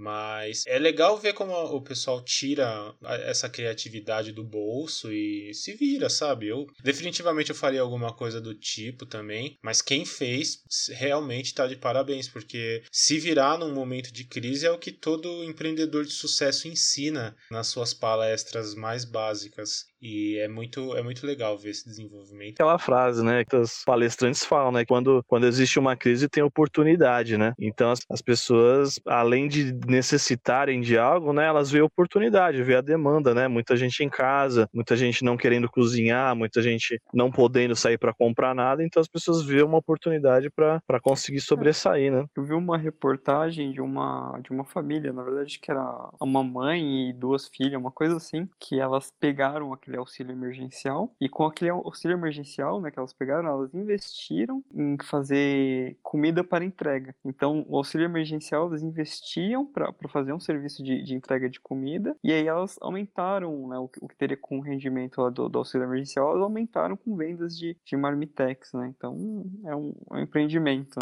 Mas 0.00 0.64
é 0.66 0.78
legal 0.78 1.18
ver 1.18 1.34
como 1.34 1.52
o 1.52 1.82
pessoal 1.82 2.24
tira 2.24 2.94
essa 3.26 3.50
criatividade 3.50 4.32
do 4.32 4.42
bolso 4.42 5.12
e 5.12 5.52
se 5.52 5.74
vira, 5.74 6.08
sabe? 6.08 6.48
Eu 6.48 6.66
definitivamente 6.82 7.50
eu 7.50 7.54
faria 7.54 7.82
alguma 7.82 8.10
coisa 8.14 8.40
do 8.40 8.54
tipo 8.54 9.04
também, 9.04 9.58
mas 9.62 9.82
quem 9.82 10.06
fez 10.06 10.62
realmente 10.88 11.52
tá 11.52 11.66
de 11.66 11.76
parabéns, 11.76 12.26
porque 12.26 12.82
se 12.90 13.18
virar 13.18 13.58
num 13.58 13.74
momento 13.74 14.10
de 14.10 14.24
crise 14.24 14.64
é 14.64 14.70
o 14.70 14.78
que 14.78 14.90
todo 14.90 15.44
empreendedor 15.44 16.06
de 16.06 16.12
sucesso 16.12 16.66
ensina 16.66 17.36
nas 17.50 17.66
suas 17.66 17.92
palestras 17.92 18.74
mais 18.74 19.04
básicas. 19.04 19.89
E 20.00 20.38
é 20.38 20.48
muito 20.48 20.96
é 20.96 21.02
muito 21.02 21.26
legal 21.26 21.58
ver 21.58 21.70
esse 21.70 21.84
desenvolvimento. 21.84 22.54
aquela 22.54 22.78
frase, 22.78 23.22
né, 23.24 23.44
que 23.44 23.56
os 23.56 23.84
palestrantes 23.84 24.44
falam, 24.44 24.72
né, 24.72 24.84
quando, 24.84 25.22
quando 25.26 25.46
existe 25.46 25.78
uma 25.78 25.96
crise 25.96 26.28
tem 26.28 26.42
oportunidade, 26.42 27.36
né? 27.36 27.52
Então 27.58 27.90
as, 27.90 28.00
as 28.10 28.22
pessoas, 28.22 28.98
além 29.06 29.48
de 29.48 29.72
necessitarem 29.86 30.80
de 30.80 30.96
algo, 30.96 31.32
né, 31.32 31.46
elas 31.46 31.70
veem 31.70 31.82
oportunidade, 31.84 32.62
vê 32.62 32.76
a 32.76 32.80
demanda, 32.80 33.34
né? 33.34 33.48
Muita 33.48 33.76
gente 33.76 34.02
em 34.02 34.08
casa, 34.08 34.68
muita 34.72 34.96
gente 34.96 35.24
não 35.24 35.36
querendo 35.36 35.68
cozinhar, 35.68 36.34
muita 36.34 36.62
gente 36.62 37.00
não 37.12 37.30
podendo 37.30 37.76
sair 37.76 37.98
para 37.98 38.14
comprar 38.14 38.54
nada, 38.54 38.82
então 38.84 39.00
as 39.00 39.08
pessoas 39.08 39.44
veem 39.44 39.64
uma 39.64 39.78
oportunidade 39.78 40.50
para 40.50 41.00
conseguir 41.02 41.40
sobressair, 41.40 42.10
né? 42.10 42.24
Eu 42.36 42.44
vi 42.44 42.54
uma 42.54 42.78
reportagem 42.78 43.72
de 43.72 43.80
uma, 43.80 44.38
de 44.42 44.50
uma 44.50 44.64
família, 44.64 45.12
na 45.12 45.22
verdade, 45.22 45.58
que 45.58 45.70
era 45.70 46.10
uma 46.20 46.42
mãe 46.42 47.10
e 47.10 47.12
duas 47.12 47.48
filhas, 47.48 47.80
uma 47.80 47.90
coisa 47.90 48.16
assim, 48.16 48.48
que 48.58 48.78
elas 48.78 49.12
pegaram 49.20 49.72
aquele 49.90 49.98
auxílio 49.98 50.32
emergencial 50.32 51.14
e 51.20 51.28
com 51.28 51.44
aquele 51.44 51.70
auxílio 51.70 52.16
emergencial, 52.16 52.80
né, 52.80 52.90
que 52.90 52.98
elas 52.98 53.12
pegaram, 53.12 53.48
elas 53.48 53.74
investiram 53.74 54.62
em 54.72 54.96
fazer 55.02 55.96
comida 56.02 56.44
para 56.44 56.64
entrega. 56.64 57.14
Então, 57.24 57.64
o 57.68 57.76
auxílio 57.76 58.04
emergencial 58.04 58.68
elas 58.68 58.82
investiam 58.82 59.66
para 59.66 59.92
fazer 60.08 60.32
um 60.32 60.40
serviço 60.40 60.82
de, 60.82 61.02
de 61.02 61.14
entrega 61.14 61.48
de 61.48 61.60
comida 61.60 62.16
e 62.22 62.32
aí 62.32 62.46
elas 62.46 62.76
aumentaram, 62.80 63.68
né, 63.68 63.78
o, 63.78 63.88
que- 63.88 63.98
o 64.02 64.08
que 64.08 64.16
teria 64.16 64.36
com 64.36 64.58
o 64.58 64.62
rendimento 64.62 65.28
do, 65.30 65.48
do 65.48 65.58
auxílio 65.58 65.84
emergencial, 65.84 66.30
elas 66.30 66.42
aumentaram 66.42 66.96
com 66.96 67.16
vendas 67.16 67.56
de, 67.58 67.76
de 67.84 67.96
marmitex, 67.96 68.72
né? 68.72 68.92
Então, 68.96 69.44
é 69.64 69.74
um, 69.74 69.92
é 70.12 70.14
um 70.16 70.20
empreendimento. 70.20 70.98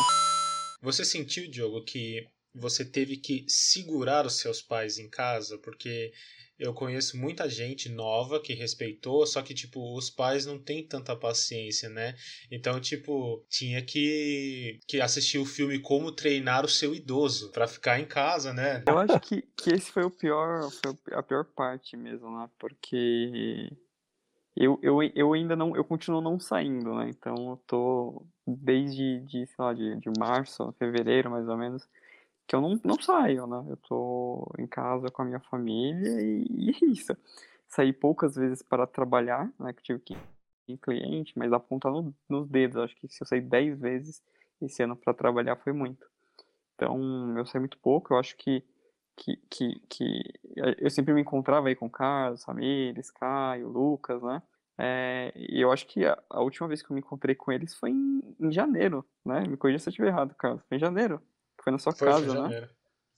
Você 0.80 1.04
sentiu, 1.04 1.50
Diogo, 1.50 1.83
que 1.85 2.26
você 2.59 2.85
teve 2.85 3.17
que 3.17 3.45
segurar 3.49 4.27
os 4.27 4.38
seus 4.38 4.61
pais 4.61 4.99
em 4.99 5.09
casa? 5.09 5.59
Porque 5.59 6.12
eu 6.59 6.75
conheço 6.75 7.17
muita 7.17 7.49
gente 7.49 7.88
nova 7.88 8.41
que 8.41 8.53
respeitou, 8.53 9.25
só 9.27 9.41
que, 9.41 9.55
tipo, 9.55 9.97
os 9.97 10.11
pais 10.11 10.45
não 10.45 10.59
têm 10.59 10.85
tanta 10.85 11.15
paciência, 11.15 11.88
né? 11.88 12.17
Então, 12.50 12.81
tipo, 12.81 13.45
tinha 13.49 13.81
que, 13.81 14.81
que 14.87 15.00
assistir 15.00 15.38
o 15.38 15.47
filme 15.47 15.79
Como 15.79 16.11
Treinar 16.11 16.65
o 16.65 16.69
Seu 16.69 16.95
Idoso 16.95 17.53
pra 17.53 17.69
ficar 17.69 18.00
em 18.00 18.05
casa, 18.05 18.53
né? 18.53 18.83
Eu 18.88 18.99
acho 18.99 19.21
que, 19.21 19.43
que 19.57 19.71
esse 19.71 19.93
foi 19.93 20.03
o 20.03 20.11
pior, 20.11 20.69
foi 20.71 21.15
a 21.15 21.23
pior 21.23 21.45
parte 21.45 21.97
mesmo, 21.97 22.29
né? 22.37 22.50
Porque 22.59 23.71
eu, 24.57 24.81
eu, 24.83 25.00
eu 25.15 25.33
ainda 25.33 25.55
não, 25.55 25.77
eu 25.77 25.85
continuo 25.85 26.21
não 26.21 26.41
saindo, 26.41 26.93
né? 26.97 27.09
Então 27.09 27.50
eu 27.50 27.57
tô 27.69 28.27
desde, 28.45 29.21
de, 29.21 29.47
sei 29.47 29.55
lá, 29.59 29.73
de, 29.73 29.97
de 30.00 30.11
março, 30.19 30.75
fevereiro 30.77 31.31
mais 31.31 31.49
ou 31.49 31.57
menos, 31.57 31.88
que 32.49 32.57
eu 32.57 32.62
não, 32.62 32.81
não 32.83 32.99
saio, 32.99 33.47
né? 33.47 33.62
Eu 33.69 33.76
tô 33.76 34.50
em 34.59 34.67
casa 34.67 35.09
com 35.11 35.21
a 35.21 35.25
minha 35.25 35.38
família 35.38 36.21
e, 36.23 36.47
e 36.49 36.71
é 36.71 36.87
isso. 36.87 37.14
Saí 37.69 37.93
poucas 37.93 38.37
vezes 38.37 38.62
para 38.62 38.87
trabalhar, 38.87 39.52
né? 39.61 39.73
Que 39.75 39.83
tive 39.83 40.00
que 40.00 40.14
ir 40.14 40.19
em 40.73 40.76
cliente, 40.78 41.38
mas 41.38 41.50
contar 41.69 41.90
no, 41.90 42.14
nos 42.26 42.49
dedos. 42.49 42.78
Acho 42.78 42.97
que 42.97 43.07
se 43.07 43.23
eu 43.23 43.26
saí 43.26 43.43
10 43.43 43.78
vezes 43.78 44.23
esse 44.62 44.83
ano 44.83 44.97
para 44.97 45.12
trabalhar 45.12 45.57
foi 45.57 45.75
muito. 45.75 46.07
Então, 46.75 47.37
eu 47.37 47.45
saí 47.45 47.61
muito 47.61 47.78
pouco. 47.78 48.14
Eu 48.14 48.19
acho 48.19 48.35
que, 48.38 48.64
que, 49.14 49.37
que, 49.50 49.81
que 49.87 50.23
eu 50.78 50.88
sempre 50.90 51.12
me 51.12 51.21
encontrava 51.21 51.69
aí 51.69 51.76
com 51.76 51.87
o 51.87 51.90
Carlos, 51.90 52.43
Samires, 52.43 53.11
Caio, 53.11 53.69
Lucas, 53.69 54.23
né? 54.23 54.43
É, 54.78 55.33
e 55.37 55.61
eu 55.61 55.71
acho 55.71 55.87
que 55.87 56.07
a, 56.07 56.17
a 56.31 56.40
última 56.40 56.67
vez 56.67 56.81
que 56.81 56.90
eu 56.90 56.95
me 56.95 57.00
encontrei 57.00 57.35
com 57.35 57.52
eles 57.52 57.75
foi 57.75 57.90
em, 57.90 58.23
em 58.40 58.50
janeiro, 58.50 59.05
né? 59.23 59.40
Me 59.47 59.57
corrija 59.59 59.81
se 59.81 59.88
eu 59.88 59.90
estiver 59.90 60.09
errado, 60.09 60.35
Carlos. 60.35 60.62
Foi 60.67 60.78
em 60.78 60.81
janeiro. 60.81 61.21
Foi 61.68 61.72
na 61.72 61.78
sua 61.78 61.92
Foi, 61.92 62.08
casa, 62.08 62.26
foi 62.26 62.34
né? 62.34 62.42
janeiro. 62.42 62.68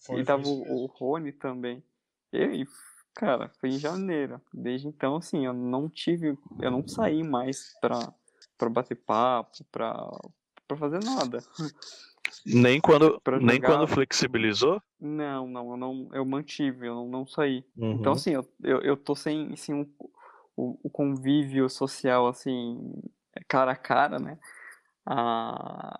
Foi, 0.00 0.20
e 0.20 0.24
tava 0.24 0.42
o, 0.48 0.84
o 0.84 0.86
Rony 0.86 1.30
também. 1.32 1.82
E 2.32 2.38
aí, 2.42 2.66
cara, 3.14 3.48
foi 3.60 3.68
em 3.70 3.78
janeiro. 3.78 4.40
Desde 4.52 4.88
então, 4.88 5.16
assim, 5.16 5.46
eu 5.46 5.52
não 5.52 5.88
tive. 5.88 6.36
Eu 6.60 6.70
não 6.70 6.86
saí 6.86 7.22
mais 7.22 7.76
pra, 7.80 8.12
pra 8.58 8.68
bater 8.68 8.96
papo, 8.96 9.64
pra, 9.70 9.94
pra 10.66 10.76
fazer 10.76 10.98
nada. 11.04 11.44
Nem 12.44 12.80
quando, 12.80 13.20
nem 13.40 13.60
quando 13.60 13.86
flexibilizou. 13.86 14.82
Não, 15.00 15.46
não, 15.46 15.70
eu 15.70 15.76
não, 15.76 16.08
eu 16.12 16.24
mantive, 16.24 16.86
eu 16.86 16.94
não, 16.94 17.08
não 17.08 17.26
saí. 17.26 17.64
Uhum. 17.76 17.92
Então, 17.92 18.12
assim, 18.14 18.32
eu, 18.32 18.48
eu, 18.62 18.80
eu 18.80 18.96
tô 18.96 19.14
sem, 19.14 19.52
assim, 19.52 19.72
um- 19.74 19.94
o, 20.56 20.78
o 20.82 20.90
convívio 20.90 21.68
social, 21.70 22.26
assim, 22.26 23.00
cara 23.48 23.72
a 23.72 23.76
cara, 23.76 24.18
né? 24.18 24.38
a... 25.06 25.98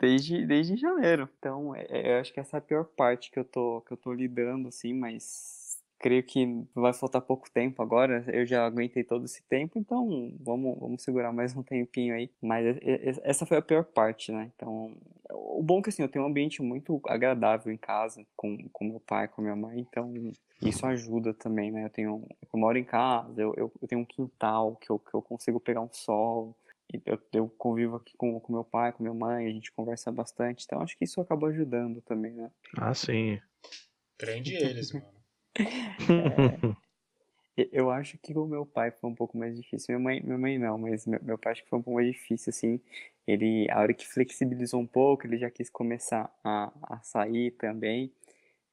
desde, 0.00 0.46
desde 0.46 0.76
janeiro. 0.76 1.28
Então, 1.38 1.74
é, 1.74 1.86
é, 1.88 2.14
eu 2.16 2.20
acho 2.20 2.32
que 2.32 2.40
essa 2.40 2.56
é 2.56 2.58
a 2.58 2.62
pior 2.62 2.84
parte 2.84 3.30
que 3.30 3.38
eu 3.38 3.44
tô, 3.44 3.82
que 3.82 3.92
eu 3.92 3.96
tô 3.96 4.12
lidando, 4.12 4.68
assim, 4.68 4.94
mas 4.94 5.78
creio 5.98 6.22
que 6.22 6.64
vai 6.74 6.94
faltar 6.94 7.20
pouco 7.20 7.50
tempo 7.50 7.82
agora. 7.82 8.24
Eu 8.28 8.46
já 8.46 8.64
aguentei 8.66 9.04
todo 9.04 9.26
esse 9.26 9.42
tempo, 9.42 9.78
então 9.78 10.32
vamos, 10.40 10.78
vamos 10.78 11.02
segurar 11.02 11.32
mais 11.32 11.54
um 11.54 11.62
tempinho 11.62 12.14
aí. 12.14 12.30
Mas 12.40 12.78
essa 13.22 13.44
foi 13.44 13.58
a 13.58 13.62
pior 13.62 13.84
parte, 13.84 14.32
né? 14.32 14.50
Então, 14.56 14.92
o 15.28 15.62
bom 15.62 15.78
é 15.78 15.82
que 15.82 15.90
assim, 15.90 16.02
eu 16.02 16.08
tenho 16.08 16.24
um 16.24 16.28
ambiente 16.28 16.62
muito 16.62 17.00
agradável 17.06 17.70
em 17.70 17.76
casa, 17.76 18.24
com, 18.34 18.56
com 18.72 18.84
meu 18.84 19.00
pai, 19.00 19.28
com 19.28 19.42
minha 19.42 19.54
mãe, 19.54 19.80
então 19.80 20.12
isso 20.62 20.86
ajuda 20.86 21.34
também, 21.34 21.70
né? 21.70 21.84
Eu 21.84 21.90
tenho. 21.90 22.26
Eu 22.52 22.58
moro 22.58 22.78
em 22.78 22.84
casa, 22.84 23.40
eu, 23.40 23.54
eu, 23.56 23.72
eu 23.80 23.88
tenho 23.88 24.00
um 24.00 24.04
quintal 24.04 24.76
que 24.76 24.90
eu, 24.90 24.98
que 24.98 25.14
eu 25.14 25.22
consigo 25.22 25.60
pegar 25.60 25.82
um 25.82 25.92
sol. 25.92 26.56
Eu, 27.06 27.18
eu 27.32 27.48
convivo 27.48 27.96
aqui 27.96 28.16
com, 28.16 28.38
com 28.40 28.52
meu 28.52 28.64
pai, 28.64 28.92
com 28.92 29.02
minha 29.02 29.14
mãe, 29.14 29.46
a 29.46 29.50
gente 29.50 29.72
conversa 29.72 30.10
bastante, 30.10 30.64
então 30.64 30.80
acho 30.80 30.96
que 30.96 31.04
isso 31.04 31.20
acaba 31.20 31.48
ajudando 31.48 32.00
também, 32.02 32.32
né? 32.32 32.50
Ah, 32.76 32.94
sim. 32.94 33.40
Prende 34.18 34.54
eles, 34.54 34.92
mano. 34.92 35.06
É, 37.56 37.68
eu 37.72 37.90
acho 37.90 38.16
que 38.18 38.32
o 38.36 38.46
meu 38.46 38.64
pai 38.64 38.90
foi 38.90 39.10
um 39.10 39.14
pouco 39.14 39.36
mais 39.36 39.56
difícil. 39.56 39.86
Minha 39.88 39.98
mãe, 39.98 40.22
minha 40.22 40.38
mãe 40.38 40.58
não, 40.58 40.78
mas 40.78 41.06
meu, 41.06 41.20
meu 41.22 41.38
pai 41.38 41.52
acho 41.52 41.62
que 41.64 41.68
foi 41.68 41.78
um 41.78 41.82
pouco 41.82 41.96
mais 41.96 42.12
difícil, 42.12 42.50
assim. 42.50 42.80
Ele, 43.26 43.68
a 43.70 43.80
hora 43.80 43.92
que 43.92 44.06
flexibilizou 44.06 44.80
um 44.80 44.86
pouco, 44.86 45.26
ele 45.26 45.36
já 45.36 45.50
quis 45.50 45.68
começar 45.68 46.32
a, 46.42 46.72
a 46.82 47.00
sair 47.02 47.50
também. 47.52 48.12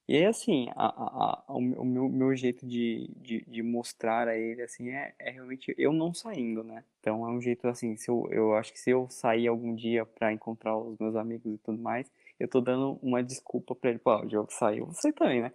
E 0.08 0.16
aí, 0.16 0.26
assim, 0.26 0.70
a, 0.74 0.86
a, 0.86 1.44
a, 1.48 1.54
o 1.54 1.84
meu, 1.84 2.08
meu 2.08 2.34
jeito 2.34 2.66
de, 2.66 3.10
de, 3.18 3.44
de, 3.46 3.62
mostrar 3.62 4.30
a 4.30 4.38
ele, 4.38 4.62
assim, 4.62 4.90
é, 4.90 5.14
é 5.20 5.32
realmente 5.32 5.76
eu 5.78 5.92
não 5.92 6.14
saindo, 6.14 6.64
né? 6.64 6.82
Então 7.02 7.28
é 7.28 7.30
um 7.30 7.42
jeito, 7.42 7.68
assim, 7.68 7.98
se 7.98 8.10
eu, 8.10 8.26
eu 8.32 8.56
acho 8.56 8.72
que 8.72 8.80
se 8.80 8.90
eu 8.90 9.10
sair 9.10 9.48
algum 9.48 9.76
dia 9.76 10.06
para 10.06 10.32
encontrar 10.32 10.78
os 10.78 10.98
meus 10.98 11.14
amigos 11.16 11.54
e 11.54 11.58
tudo 11.58 11.78
mais, 11.78 12.10
eu 12.40 12.48
tô 12.48 12.62
dando 12.62 12.98
uma 13.04 13.22
desculpa 13.22 13.76
para 13.76 13.90
ele, 13.90 14.00
pô, 14.00 14.16
o 14.16 14.26
Diogo 14.26 14.48
saiu, 14.50 14.86
você 14.86 15.12
também, 15.12 15.42
né? 15.42 15.52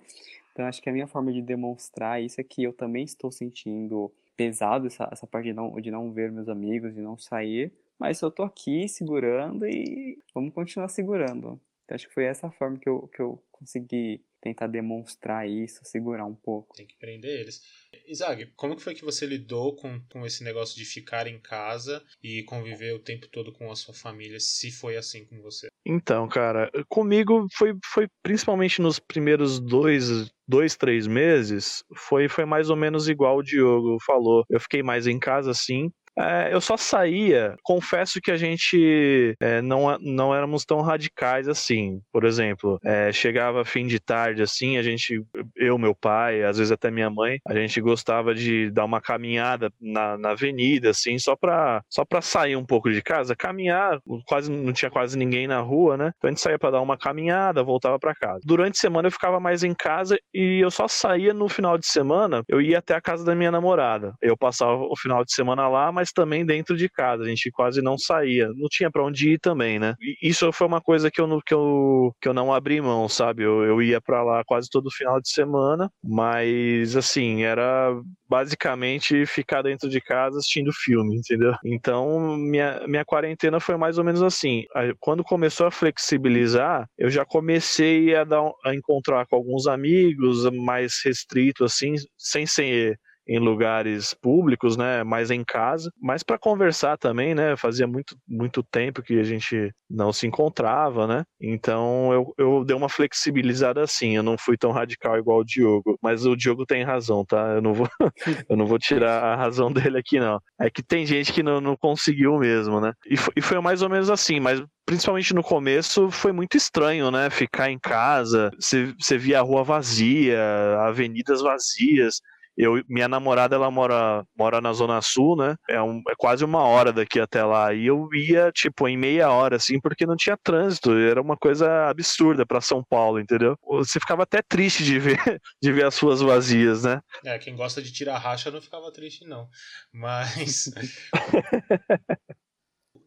Então, 0.53 0.67
acho 0.67 0.83
que 0.83 0.91
a 0.91 0.93
minha 0.93 1.07
forma 1.07 1.33
de 1.33 1.41
demonstrar 1.41 2.23
isso 2.23 2.39
é 2.39 2.45
que 2.45 2.63
eu 2.63 2.75
também 2.75 3.05
estou 3.05 3.33
sentindo 3.33 4.13
pesado 4.37 4.87
essa, 4.87 5.09
essa 5.11 5.27
parte 5.27 5.47
de 5.47 5.55
não, 5.55 5.81
de 5.81 5.91
não 5.91 6.13
ver 6.13 6.31
meus 6.31 6.49
amigos, 6.49 6.95
de 6.95 7.01
não 7.01 7.17
sair, 7.17 7.73
mas 7.99 8.21
eu 8.21 8.31
tô 8.31 8.43
aqui 8.43 8.87
segurando 8.87 9.67
e 9.67 10.19
vamos 10.35 10.53
continuar 10.53 10.89
segurando. 10.89 11.59
Então, 11.85 11.95
acho 11.95 12.07
que 12.07 12.15
foi 12.15 12.25
essa 12.25 12.51
forma 12.51 12.79
que 12.79 12.89
eu, 12.89 13.09
que 13.09 13.21
eu 13.21 13.43
consegui 13.51 14.21
tentar 14.43 14.67
demonstrar 14.67 15.49
isso, 15.49 15.81
segurar 15.85 16.27
um 16.27 16.35
pouco. 16.35 16.75
Tem 16.75 16.87
que 16.87 16.97
prender 16.97 17.41
eles. 17.41 17.63
Isaac, 18.07 18.47
como 18.57 18.75
que 18.75 18.83
foi 18.83 18.95
que 18.95 19.05
você 19.05 19.25
lidou 19.25 19.77
com, 19.77 20.01
com 20.11 20.27
esse 20.27 20.43
negócio 20.43 20.77
de 20.77 20.85
ficar 20.85 21.27
em 21.27 21.39
casa 21.39 22.03
e 22.23 22.43
conviver 22.43 22.93
o 22.93 22.99
tempo 22.99 23.29
todo 23.29 23.53
com 23.53 23.71
a 23.71 23.77
sua 23.77 23.95
família, 23.95 24.41
se 24.41 24.71
foi 24.71 24.97
assim 24.97 25.25
com 25.25 25.41
você? 25.41 25.69
Então, 25.87 26.29
cara, 26.29 26.71
comigo 26.89 27.47
foi, 27.55 27.75
foi 27.85 28.09
principalmente 28.23 28.83
nos 28.83 28.99
primeiros 28.99 29.61
dois, 29.61 30.31
dois, 30.47 30.77
três 30.77 31.07
meses, 31.07 31.85
foi, 31.95 32.29
foi 32.29 32.45
mais 32.45 32.69
ou 32.69 32.77
menos 32.77 33.09
igual 33.09 33.39
o 33.39 33.43
Diogo 33.43 33.99
falou. 34.05 34.45
Eu 34.51 34.61
fiquei 34.61 34.83
mais 34.83 35.07
em 35.07 35.19
casa, 35.19 35.55
sim, 35.55 35.91
é, 36.19 36.51
eu 36.53 36.61
só 36.61 36.77
saía, 36.77 37.57
confesso 37.63 38.21
que 38.21 38.31
a 38.31 38.37
gente 38.37 39.35
é, 39.41 39.63
não, 39.63 39.97
não 40.01 40.35
éramos 40.35 40.65
tão 40.65 40.81
radicais 40.81 41.49
assim. 41.49 42.01
Por 42.13 42.25
exemplo, 42.25 42.79
é, 42.85 43.13
chegava 43.13 43.65
fim 43.65 43.87
de 43.87 43.99
tarde 43.99 44.43
assim, 44.43 44.77
a 44.77 44.83
gente, 44.83 45.23
eu, 45.57 45.79
meu 45.79 45.95
pai, 45.95 46.45
às 46.45 46.59
vezes 46.59 46.73
até 46.73 46.91
minha 46.91 47.09
mãe, 47.09 47.39
a 47.47 47.55
gente 47.55 47.81
gostava 47.81 48.35
de 48.35 48.71
dar 48.71 48.85
uma 48.85 49.01
caminhada 49.01 49.73
na, 49.81 50.19
na 50.19 50.31
avenida, 50.31 50.91
assim, 50.91 51.19
só 51.19 51.35
pra, 51.35 51.83
só 51.89 52.05
pra 52.05 52.21
sair 52.21 52.57
um 52.57 52.65
pouco 52.65 52.91
de 52.91 53.03
casa. 53.03 53.35
Caminhar, 53.35 53.99
quase 54.27 54.51
não 54.51 54.73
tinha 54.73 54.91
quase 54.91 55.17
ninguém 55.17 55.47
na 55.47 55.61
rua, 55.61 55.97
né? 55.97 56.13
Então 56.19 56.29
a 56.29 56.31
gente 56.31 56.41
saía 56.41 56.59
pra 56.59 56.71
dar 56.71 56.81
uma 56.81 56.99
caminhada, 56.99 57.63
voltava 57.63 57.99
para 57.99 58.15
casa. 58.15 58.41
Durante 58.45 58.77
a 58.77 58.81
semana 58.81 59.09
eu 59.09 59.13
ficava 59.13 59.41
mais 59.41 59.63
em 59.63 59.75
casa 59.75 60.19
e 60.33 60.61
eu 60.63 60.71
só 60.71 60.87
saía 60.87 61.33
no 61.33 61.49
final 61.49 61.79
de 61.79 61.87
semana, 61.87 62.43
eu 62.49 62.61
ia 62.61 62.79
até 62.79 62.95
a 62.95 63.01
casa 63.01 63.25
da 63.25 63.35
minha 63.35 63.51
namorada. 63.51 64.15
Eu 64.21 64.37
passava 64.37 64.75
o 64.75 64.97
final 64.97 65.25
de 65.25 65.33
semana 65.33 65.69
lá, 65.69 65.91
mas 65.91 66.02
mas 66.03 66.13
também 66.13 66.45
dentro 66.45 66.77
de 66.77 66.89
casa. 66.89 67.23
A 67.23 67.29
gente 67.29 67.51
quase 67.53 67.81
não 67.81 67.97
saía. 67.97 68.49
Não 68.49 68.69
tinha 68.69 68.91
para 68.91 69.05
onde 69.05 69.31
ir 69.31 69.39
também, 69.39 69.79
né? 69.79 69.95
E 70.01 70.17
isso 70.29 70.51
foi 70.53 70.67
uma 70.67 70.81
coisa 70.81 71.11
que 71.11 71.21
eu, 71.21 71.41
que 71.47 71.55
eu, 71.55 72.13
que 72.21 72.29
eu 72.29 72.35
não 72.35 72.53
abri 72.53 72.81
mão, 72.81 73.09
sabe? 73.09 73.45
Eu, 73.45 73.63
eu 73.63 73.81
ia 73.81 74.01
para 74.01 74.23
lá 74.23 74.43
quase 74.45 74.69
todo 74.69 74.91
final 74.91 75.21
de 75.21 75.31
semana, 75.31 75.89
mas 76.03 76.97
assim, 76.97 77.45
era 77.45 77.95
basicamente 78.29 79.25
ficar 79.27 79.63
dentro 79.63 79.89
de 79.89 80.01
casa 80.01 80.39
assistindo 80.39 80.73
filme, 80.73 81.17
entendeu? 81.17 81.55
Então, 81.65 82.37
minha, 82.37 82.83
minha 82.89 83.05
quarentena 83.05 83.61
foi 83.61 83.77
mais 83.77 83.97
ou 83.99 84.05
menos 84.05 84.23
assim. 84.23 84.65
Quando 84.99 85.23
começou 85.23 85.67
a 85.67 85.71
flexibilizar, 85.71 86.89
eu 86.99 87.11
já 87.11 87.25
comecei 87.25 88.15
a, 88.17 88.25
dar, 88.25 88.43
a 88.65 88.75
encontrar 88.75 89.27
com 89.27 89.37
alguns 89.37 89.69
amigos 89.69 90.51
mais 90.51 90.95
restrito, 91.05 91.65
assim, 91.65 91.95
sem 92.19 92.45
ser 92.45 92.99
em 93.27 93.39
lugares 93.39 94.15
públicos, 94.15 94.77
né, 94.77 95.05
mais 95.05 95.31
em 95.31 95.45
casa, 95.45 95.91
mas 96.01 96.23
para 96.23 96.39
conversar 96.39 96.97
também, 96.99 97.35
né, 97.35 97.57
fazia 97.57 97.87
muito, 97.87 98.17
muito 98.29 98.63
tempo 98.63 99.03
que 99.03 99.19
a 99.19 99.23
gente 99.23 99.73
não 99.89 100.13
se 100.13 100.27
encontrava, 100.27 101.07
né, 101.07 101.25
então 101.41 102.13
eu, 102.13 102.35
eu 102.39 102.65
dei 102.65 102.77
uma 102.77 102.89
flexibilizada 102.89 103.83
assim, 103.83 104.17
eu 104.17 104.23
não 104.23 104.37
fui 104.39 104.57
tão 104.57 104.73
radical 104.73 105.19
igual 105.19 105.39
o 105.39 105.45
Diogo, 105.45 105.99
mas 106.03 106.27
o 106.27 106.37
Diogo 106.37 106.67
tem 106.67 106.83
razão, 106.83 107.25
tá, 107.25 107.55
eu 107.55 107.63
não 107.63 107.75
vou, 107.75 107.89
eu 108.49 108.57
não 108.57 108.67
vou 108.67 108.79
tirar 108.79 109.23
a 109.23 109.37
razão 109.37 109.71
dele 109.73 109.99
aqui 109.99 110.19
não, 110.19 110.41
é 110.61 110.71
que 110.71 110.83
tem 110.83 111.07
gente 111.07 111.33
que 111.33 111.43
não, 111.43 111.61
não 111.61 111.77
conseguiu 111.77 112.39
mesmo, 112.39 112.81
né, 112.81 112.93
e 113.07 113.17
foi, 113.17 113.33
e 113.37 113.41
foi 113.43 113.61
mais 113.61 113.83
ou 113.83 113.89
menos 113.89 114.11
assim, 114.11 114.41
mas 114.41 114.63
principalmente 114.85 115.35
no 115.35 115.43
começo, 115.43 116.11
foi 116.11 116.33
muito 116.33 116.57
estranho, 116.57 117.11
né? 117.11 117.31
Ficar 117.31 117.71
em 117.71 117.79
casa, 117.79 118.51
você 118.59 119.17
via 119.17 119.39
a 119.39 119.43
rua 119.43 119.63
vazia, 119.65 120.39
avenidas 120.81 121.41
vazias. 121.41 122.21
Eu, 122.57 122.83
minha 122.89 123.09
namorada, 123.09 123.57
ela 123.57 123.71
mora, 123.71 124.25
mora 124.37 124.61
na 124.61 124.73
Zona 124.73 125.01
Sul, 125.01 125.37
né? 125.37 125.57
É, 125.69 125.81
um, 125.81 126.03
é 126.09 126.15
quase 126.17 126.45
uma 126.45 126.63
hora 126.63 126.93
daqui 126.93 127.19
até 127.19 127.43
lá. 127.45 127.73
E 127.73 127.87
eu 127.87 128.09
ia, 128.13 128.53
tipo, 128.53 128.87
em 128.87 128.97
meia 128.97 129.31
hora, 129.31 129.57
assim, 129.57 129.81
porque 129.81 130.05
não 130.05 130.17
tinha 130.17 130.37
trânsito. 130.37 130.93
Era 130.93 131.21
uma 131.21 131.37
coisa 131.37 131.89
absurda 131.89 132.45
para 132.45 132.61
São 132.61 132.85
Paulo, 132.85 133.19
entendeu? 133.19 133.57
Você 133.65 133.99
ficava 133.99 134.25
até 134.25 134.43
triste 134.43 134.85
de 134.85 134.99
ver, 134.99 135.17
de 135.63 135.73
ver 135.73 135.87
as 135.87 135.99
ruas 135.99 136.21
vazias, 136.21 136.85
né? 136.85 137.01
É, 137.25 137.39
quem 137.39 137.57
gosta 137.57 137.81
de 137.81 137.93
tirar 137.93 138.19
racha 138.19 138.51
não 138.51 138.61
ficava 138.61 138.93
triste, 138.93 139.25
não. 139.25 139.49
Mas. 139.93 140.71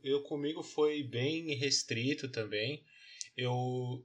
eu 0.04 0.24
comigo 0.24 0.64
foi 0.64 1.04
bem 1.04 1.54
restrito 1.56 2.30
também. 2.30 2.84
Eu 3.38 4.04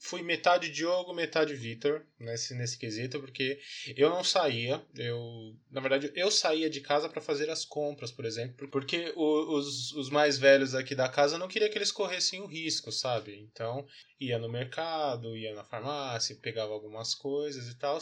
fui 0.00 0.22
metade 0.22 0.70
Diogo, 0.70 1.12
metade 1.12 1.54
Vitor 1.54 2.02
nesse, 2.18 2.54
nesse 2.54 2.78
quesito, 2.78 3.20
porque 3.20 3.60
eu 3.94 4.08
não 4.08 4.24
saía. 4.24 4.82
Eu, 4.96 5.54
na 5.70 5.80
verdade, 5.80 6.10
eu 6.14 6.30
saía 6.30 6.70
de 6.70 6.80
casa 6.80 7.06
para 7.06 7.20
fazer 7.20 7.50
as 7.50 7.66
compras, 7.66 8.10
por 8.10 8.24
exemplo, 8.24 8.66
porque 8.68 9.12
o, 9.14 9.58
os, 9.58 9.92
os 9.92 10.08
mais 10.08 10.38
velhos 10.38 10.74
aqui 10.74 10.94
da 10.94 11.06
casa 11.06 11.36
não 11.36 11.48
queria 11.48 11.68
que 11.68 11.76
eles 11.76 11.92
corressem 11.92 12.40
o 12.40 12.46
risco, 12.46 12.90
sabe? 12.90 13.38
Então, 13.52 13.86
ia 14.18 14.38
no 14.38 14.48
mercado, 14.48 15.36
ia 15.36 15.54
na 15.54 15.64
farmácia, 15.64 16.34
pegava 16.40 16.72
algumas 16.72 17.14
coisas 17.14 17.68
e 17.68 17.76
tal. 17.76 17.98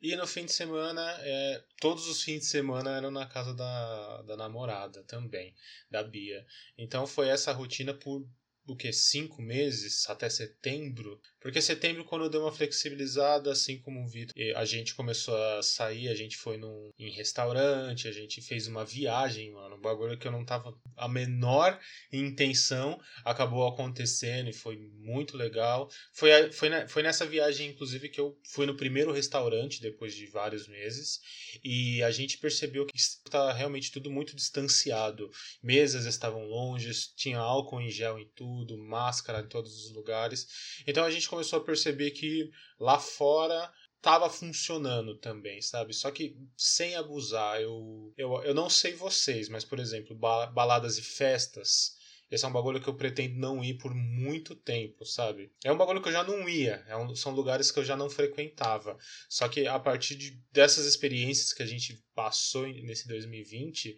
E 0.00 0.14
no 0.14 0.28
fim 0.28 0.44
de 0.44 0.52
semana, 0.52 1.02
é, 1.20 1.64
todos 1.80 2.08
os 2.08 2.22
fins 2.22 2.40
de 2.40 2.46
semana 2.46 2.96
eram 2.96 3.10
na 3.10 3.26
casa 3.26 3.52
da, 3.52 4.22
da 4.22 4.36
namorada 4.36 5.02
também, 5.02 5.52
da 5.90 6.02
Bia. 6.04 6.46
Então 6.78 7.08
foi 7.08 7.28
essa 7.28 7.52
rotina 7.52 7.92
por 7.92 8.24
o 8.72 8.76
que 8.76 8.92
cinco 8.92 9.42
meses 9.42 10.08
até 10.08 10.28
setembro? 10.28 11.20
Porque 11.40 11.60
setembro 11.60 12.04
quando 12.04 12.28
deu 12.28 12.42
uma 12.42 12.52
flexibilizada 12.52 13.50
assim 13.50 13.78
como 13.80 14.02
o 14.02 14.08
Vitor 14.08 14.34
a 14.56 14.64
gente 14.64 14.94
começou 14.94 15.36
a 15.36 15.62
sair 15.62 16.08
a 16.08 16.14
gente 16.14 16.36
foi 16.36 16.56
num, 16.56 16.90
em 16.98 17.10
restaurante 17.10 18.06
a 18.06 18.12
gente 18.12 18.42
fez 18.42 18.66
uma 18.66 18.84
viagem 18.84 19.50
mano 19.52 19.76
um 19.76 19.80
bagulho 19.80 20.18
que 20.18 20.26
eu 20.26 20.32
não 20.32 20.44
tava 20.44 20.76
a 20.96 21.08
menor 21.08 21.78
intenção 22.12 23.00
acabou 23.24 23.66
acontecendo 23.66 24.50
e 24.50 24.52
foi 24.52 24.76
muito 24.98 25.36
legal. 25.36 25.88
Foi 26.12 26.30
foi, 26.52 26.68
foi 26.88 27.02
nessa 27.02 27.26
viagem 27.26 27.70
inclusive 27.70 28.08
que 28.08 28.20
eu 28.20 28.38
fui 28.44 28.66
no 28.66 28.76
primeiro 28.76 29.12
restaurante 29.12 29.80
depois 29.80 30.14
de 30.14 30.26
vários 30.26 30.68
meses 30.68 31.20
e 31.64 32.02
a 32.02 32.10
gente 32.10 32.38
percebeu 32.38 32.86
que 32.86 32.96
está 32.96 33.52
realmente 33.52 33.90
tudo 33.90 34.10
muito 34.10 34.36
distanciado. 34.36 35.30
Mesas 35.62 36.04
estavam 36.04 36.44
longe 36.44 36.90
tinha 37.16 37.38
álcool 37.38 37.80
em 37.80 37.90
gel 37.90 38.18
em 38.18 38.28
tudo 38.34 38.59
tudo, 38.60 38.78
máscara 38.78 39.40
em 39.40 39.48
todos 39.48 39.84
os 39.84 39.92
lugares. 39.92 40.46
Então 40.86 41.04
a 41.04 41.10
gente 41.10 41.28
começou 41.28 41.58
a 41.58 41.64
perceber 41.64 42.10
que 42.10 42.50
lá 42.78 42.98
fora 42.98 43.72
tava 44.00 44.30
funcionando 44.30 45.16
também, 45.16 45.60
sabe? 45.60 45.92
Só 45.92 46.10
que 46.10 46.36
sem 46.56 46.94
abusar. 46.94 47.60
Eu, 47.60 48.12
eu, 48.16 48.42
eu 48.42 48.54
não 48.54 48.70
sei 48.70 48.94
vocês, 48.94 49.48
mas 49.48 49.64
por 49.64 49.78
exemplo, 49.78 50.16
baladas 50.16 50.98
e 50.98 51.02
festas. 51.02 51.98
Esse 52.30 52.44
é 52.44 52.48
um 52.48 52.52
bagulho 52.52 52.80
que 52.80 52.88
eu 52.88 52.94
pretendo 52.94 53.40
não 53.40 53.62
ir 53.64 53.74
por 53.74 53.92
muito 53.92 54.54
tempo, 54.54 55.04
sabe? 55.04 55.52
É 55.64 55.72
um 55.72 55.76
bagulho 55.76 56.00
que 56.00 56.08
eu 56.08 56.12
já 56.12 56.22
não 56.22 56.48
ia. 56.48 56.84
É 56.86 56.96
um, 56.96 57.12
são 57.16 57.32
lugares 57.32 57.72
que 57.72 57.80
eu 57.80 57.84
já 57.84 57.96
não 57.96 58.08
frequentava. 58.08 58.96
Só 59.28 59.48
que 59.48 59.66
a 59.66 59.80
partir 59.80 60.14
de, 60.14 60.40
dessas 60.52 60.86
experiências 60.86 61.52
que 61.52 61.62
a 61.62 61.66
gente 61.66 62.00
passou 62.14 62.68
nesse 62.68 63.08
2020, 63.08 63.96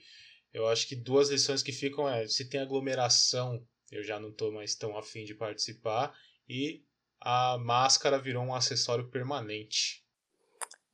eu 0.50 0.66
acho 0.66 0.88
que 0.88 0.96
duas 0.96 1.28
lições 1.28 1.62
que 1.62 1.72
ficam 1.72 2.08
é 2.08 2.26
se 2.26 2.48
tem 2.48 2.60
aglomeração 2.60 3.62
eu 3.92 4.02
já 4.02 4.18
não 4.18 4.32
tô 4.32 4.50
mais 4.50 4.74
tão 4.74 4.96
afim 4.96 5.24
de 5.24 5.34
participar. 5.34 6.12
E 6.48 6.82
a 7.20 7.58
máscara 7.58 8.18
virou 8.18 8.42
um 8.42 8.54
acessório 8.54 9.06
permanente. 9.08 10.02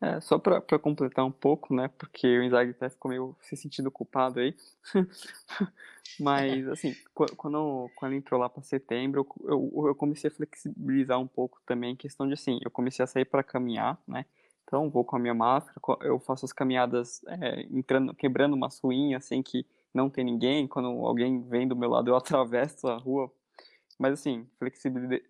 É, 0.01 0.21
só 0.21 0.39
pra 0.39 0.61
completar 0.79 1.25
um 1.25 1.33
pouco, 1.33 1.75
né? 1.75 1.89
Porque 1.89 2.27
o 2.39 2.43
Inzaghi 2.43 2.71
até 2.71 2.89
ficou 2.89 3.09
meio 3.09 3.37
se 3.41 3.57
sentindo 3.57 3.91
culpado 3.91 4.39
aí. 4.39 4.55
Mas, 6.21 6.69
assim, 6.69 6.95
qu- 7.15 7.35
quando, 7.37 7.91
quando 7.97 8.15
entrou 8.15 8.39
lá 8.41 8.49
pra 8.49 8.63
setembro, 8.63 9.27
eu, 9.45 9.51
eu, 9.51 9.89
eu 9.89 9.95
comecei 9.95 10.29
a 10.31 10.33
flexibilizar 10.33 11.19
um 11.19 11.27
pouco 11.27 11.61
também, 11.67 11.97
questão 11.97 12.27
de, 12.27 12.35
assim, 12.35 12.59
eu 12.65 12.71
comecei 12.71 13.03
a 13.03 13.07
sair 13.07 13.25
pra 13.25 13.43
caminhar, 13.43 14.01
né? 14.07 14.25
Então, 14.65 14.91
vou 14.91 15.05
com 15.05 15.17
a 15.17 15.19
minha 15.19 15.35
máscara, 15.35 15.81
eu 16.03 16.21
faço 16.21 16.45
as 16.45 16.53
caminhadas 16.53 17.23
é, 17.27 17.63
entrando, 17.63 18.15
quebrando 18.15 18.55
uma 18.55 18.71
suinha, 18.71 19.17
assim, 19.17 19.43
que 19.43 19.65
não 19.93 20.11
tem 20.11 20.25
ninguém. 20.25 20.67
Quando 20.67 20.89
alguém 20.89 21.43
vem 21.43 21.67
do 21.67 21.77
meu 21.77 21.91
lado, 21.91 22.11
eu 22.11 22.17
atravesso 22.17 22.89
a 22.89 22.97
rua. 22.97 23.31
Mas, 23.99 24.15
assim, 24.15 24.47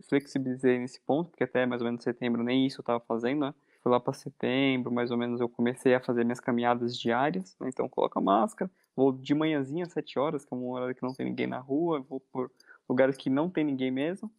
flexibilizei, 0.08 0.78
nesse 0.78 1.00
ponto, 1.00 1.30
porque 1.30 1.44
até 1.44 1.64
mais 1.64 1.80
ou 1.80 1.86
menos 1.86 2.04
setembro 2.04 2.42
nem 2.42 2.66
isso 2.66 2.80
eu 2.80 2.84
tava 2.84 3.00
fazendo, 3.00 3.40
né? 3.40 3.54
Foi 3.82 3.90
lá 3.90 3.98
para 3.98 4.12
setembro, 4.12 4.92
mais 4.92 5.10
ou 5.10 5.16
menos, 5.16 5.40
eu 5.40 5.48
comecei 5.48 5.94
a 5.94 6.00
fazer 6.00 6.24
minhas 6.24 6.40
caminhadas 6.40 6.98
diárias, 6.98 7.56
né? 7.58 7.68
Então, 7.68 7.88
coloco 7.88 8.18
a 8.18 8.22
máscara, 8.22 8.70
vou 8.94 9.12
de 9.12 9.34
manhãzinha, 9.34 9.84
às 9.84 9.92
7 9.92 10.18
horas, 10.18 10.44
que 10.44 10.52
é 10.52 10.56
uma 10.56 10.80
hora 10.80 10.92
que 10.92 11.02
não 11.02 11.14
tem 11.14 11.26
ninguém 11.26 11.46
na 11.46 11.58
rua, 11.58 12.00
vou 12.00 12.20
por 12.20 12.50
lugares 12.88 13.16
que 13.16 13.30
não 13.30 13.48
tem 13.48 13.64
ninguém 13.64 13.90
mesmo. 13.90 14.30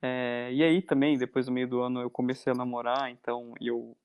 É, 0.00 0.50
e 0.52 0.62
aí 0.62 0.80
também, 0.80 1.18
depois 1.18 1.46
do 1.46 1.52
meio 1.52 1.68
do 1.68 1.80
ano, 1.80 2.00
eu 2.00 2.10
comecei 2.10 2.52
a 2.52 2.56
namorar, 2.56 3.10
então 3.10 3.54
eu 3.60 3.96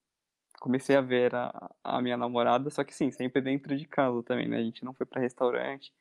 comecei 0.61 0.95
a 0.95 1.01
ver 1.01 1.33
a, 1.33 1.71
a 1.83 1.99
minha 2.03 2.15
namorada, 2.15 2.69
só 2.69 2.83
que 2.83 2.93
sim, 2.93 3.09
sempre 3.09 3.41
dentro 3.41 3.75
de 3.75 3.85
casa 3.85 4.21
também, 4.21 4.47
né? 4.47 4.57
A 4.57 4.63
gente 4.63 4.85
não 4.85 4.93
foi 4.93 5.07
para 5.07 5.19
restaurante, 5.19 5.91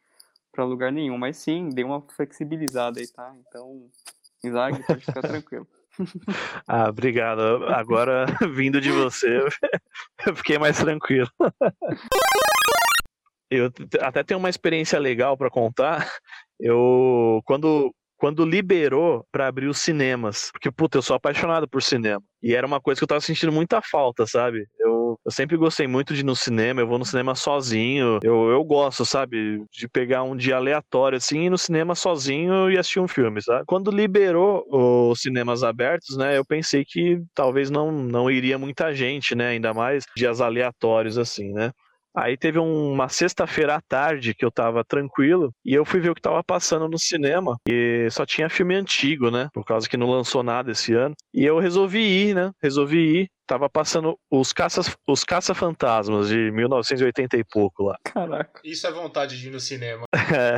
para 0.52 0.64
lugar 0.64 0.92
nenhum, 0.92 1.16
mas 1.16 1.38
sim, 1.38 1.70
dei 1.70 1.82
uma 1.82 2.02
flexibilizada 2.02 3.00
aí, 3.00 3.08
tá? 3.08 3.34
Então, 3.40 3.90
Zag, 4.46 4.82
pode 4.86 5.00
ficar 5.00 5.22
tranquilo. 5.22 5.66
Ah, 6.68 6.90
obrigado. 6.90 7.40
Agora, 7.68 8.26
vindo 8.54 8.82
de 8.82 8.90
você, 8.90 9.40
eu 10.26 10.36
fiquei 10.36 10.58
mais 10.58 10.78
tranquilo. 10.78 11.30
Eu 13.50 13.72
até 14.02 14.22
tenho 14.22 14.38
uma 14.38 14.50
experiência 14.50 14.98
legal 14.98 15.38
para 15.38 15.50
contar. 15.50 16.06
Eu, 16.58 17.40
quando, 17.46 17.94
quando 18.20 18.44
liberou 18.44 19.24
para 19.32 19.46
abrir 19.48 19.66
os 19.66 19.78
cinemas, 19.78 20.50
porque, 20.52 20.70
puta, 20.70 20.98
eu 20.98 21.02
sou 21.02 21.16
apaixonado 21.16 21.66
por 21.66 21.82
cinema. 21.82 22.22
E 22.42 22.54
era 22.54 22.66
uma 22.66 22.78
coisa 22.78 23.00
que 23.00 23.04
eu 23.04 23.08
tava 23.08 23.20
sentindo 23.22 23.50
muita 23.50 23.80
falta, 23.80 24.26
sabe? 24.26 24.66
Eu, 24.78 25.18
eu 25.24 25.30
sempre 25.30 25.56
gostei 25.56 25.86
muito 25.86 26.12
de 26.12 26.20
ir 26.20 26.24
no 26.24 26.36
cinema, 26.36 26.82
eu 26.82 26.86
vou 26.86 26.98
no 26.98 27.04
cinema 27.04 27.34
sozinho. 27.34 28.18
Eu, 28.22 28.50
eu 28.50 28.62
gosto, 28.62 29.06
sabe? 29.06 29.64
De 29.72 29.88
pegar 29.88 30.22
um 30.22 30.36
dia 30.36 30.56
aleatório, 30.56 31.16
assim, 31.16 31.46
ir 31.46 31.50
no 31.50 31.56
cinema 31.56 31.94
sozinho 31.94 32.70
e 32.70 32.76
assistir 32.76 33.00
um 33.00 33.08
filme, 33.08 33.40
sabe? 33.40 33.64
Quando 33.66 33.90
liberou 33.90 34.66
os 34.70 35.20
cinemas 35.22 35.62
abertos, 35.62 36.16
né? 36.18 36.36
Eu 36.36 36.44
pensei 36.44 36.84
que 36.86 37.22
talvez 37.34 37.70
não, 37.70 37.90
não 37.90 38.30
iria 38.30 38.58
muita 38.58 38.94
gente, 38.94 39.34
né? 39.34 39.48
Ainda 39.48 39.72
mais 39.72 40.04
dias 40.14 40.42
aleatórios, 40.42 41.16
assim, 41.16 41.52
né? 41.52 41.72
Aí 42.16 42.36
teve 42.36 42.58
um- 42.58 42.92
uma 42.92 43.08
sexta-feira 43.08 43.76
à 43.76 43.80
tarde 43.80 44.34
que 44.34 44.44
eu 44.44 44.50
tava 44.50 44.84
tranquilo 44.84 45.52
e 45.64 45.74
eu 45.74 45.84
fui 45.84 46.00
ver 46.00 46.10
o 46.10 46.14
que 46.14 46.20
tava 46.20 46.42
passando 46.42 46.88
no 46.88 46.98
cinema 46.98 47.56
e 47.68 48.08
só 48.10 48.26
tinha 48.26 48.50
filme 48.50 48.74
antigo, 48.74 49.30
né? 49.30 49.48
Por 49.52 49.64
causa 49.64 49.88
que 49.88 49.96
não 49.96 50.10
lançou 50.10 50.42
nada 50.42 50.72
esse 50.72 50.92
ano. 50.94 51.14
E 51.32 51.44
eu 51.44 51.58
resolvi 51.58 52.00
ir, 52.00 52.34
né? 52.34 52.50
Resolvi 52.62 52.98
ir. 53.22 53.30
Tava 53.50 53.68
passando 53.68 54.16
os 54.30 54.52
caças, 54.52 54.96
os 55.08 55.24
caça-fantasmas 55.24 56.28
de 56.28 56.52
1980 56.52 57.36
e 57.36 57.42
pouco 57.42 57.82
lá. 57.82 57.96
Caraca. 58.04 58.60
Isso 58.62 58.86
é 58.86 58.92
vontade 58.92 59.36
de 59.40 59.48
ir 59.48 59.50
no 59.50 59.58
cinema. 59.58 60.04
É, 60.32 60.54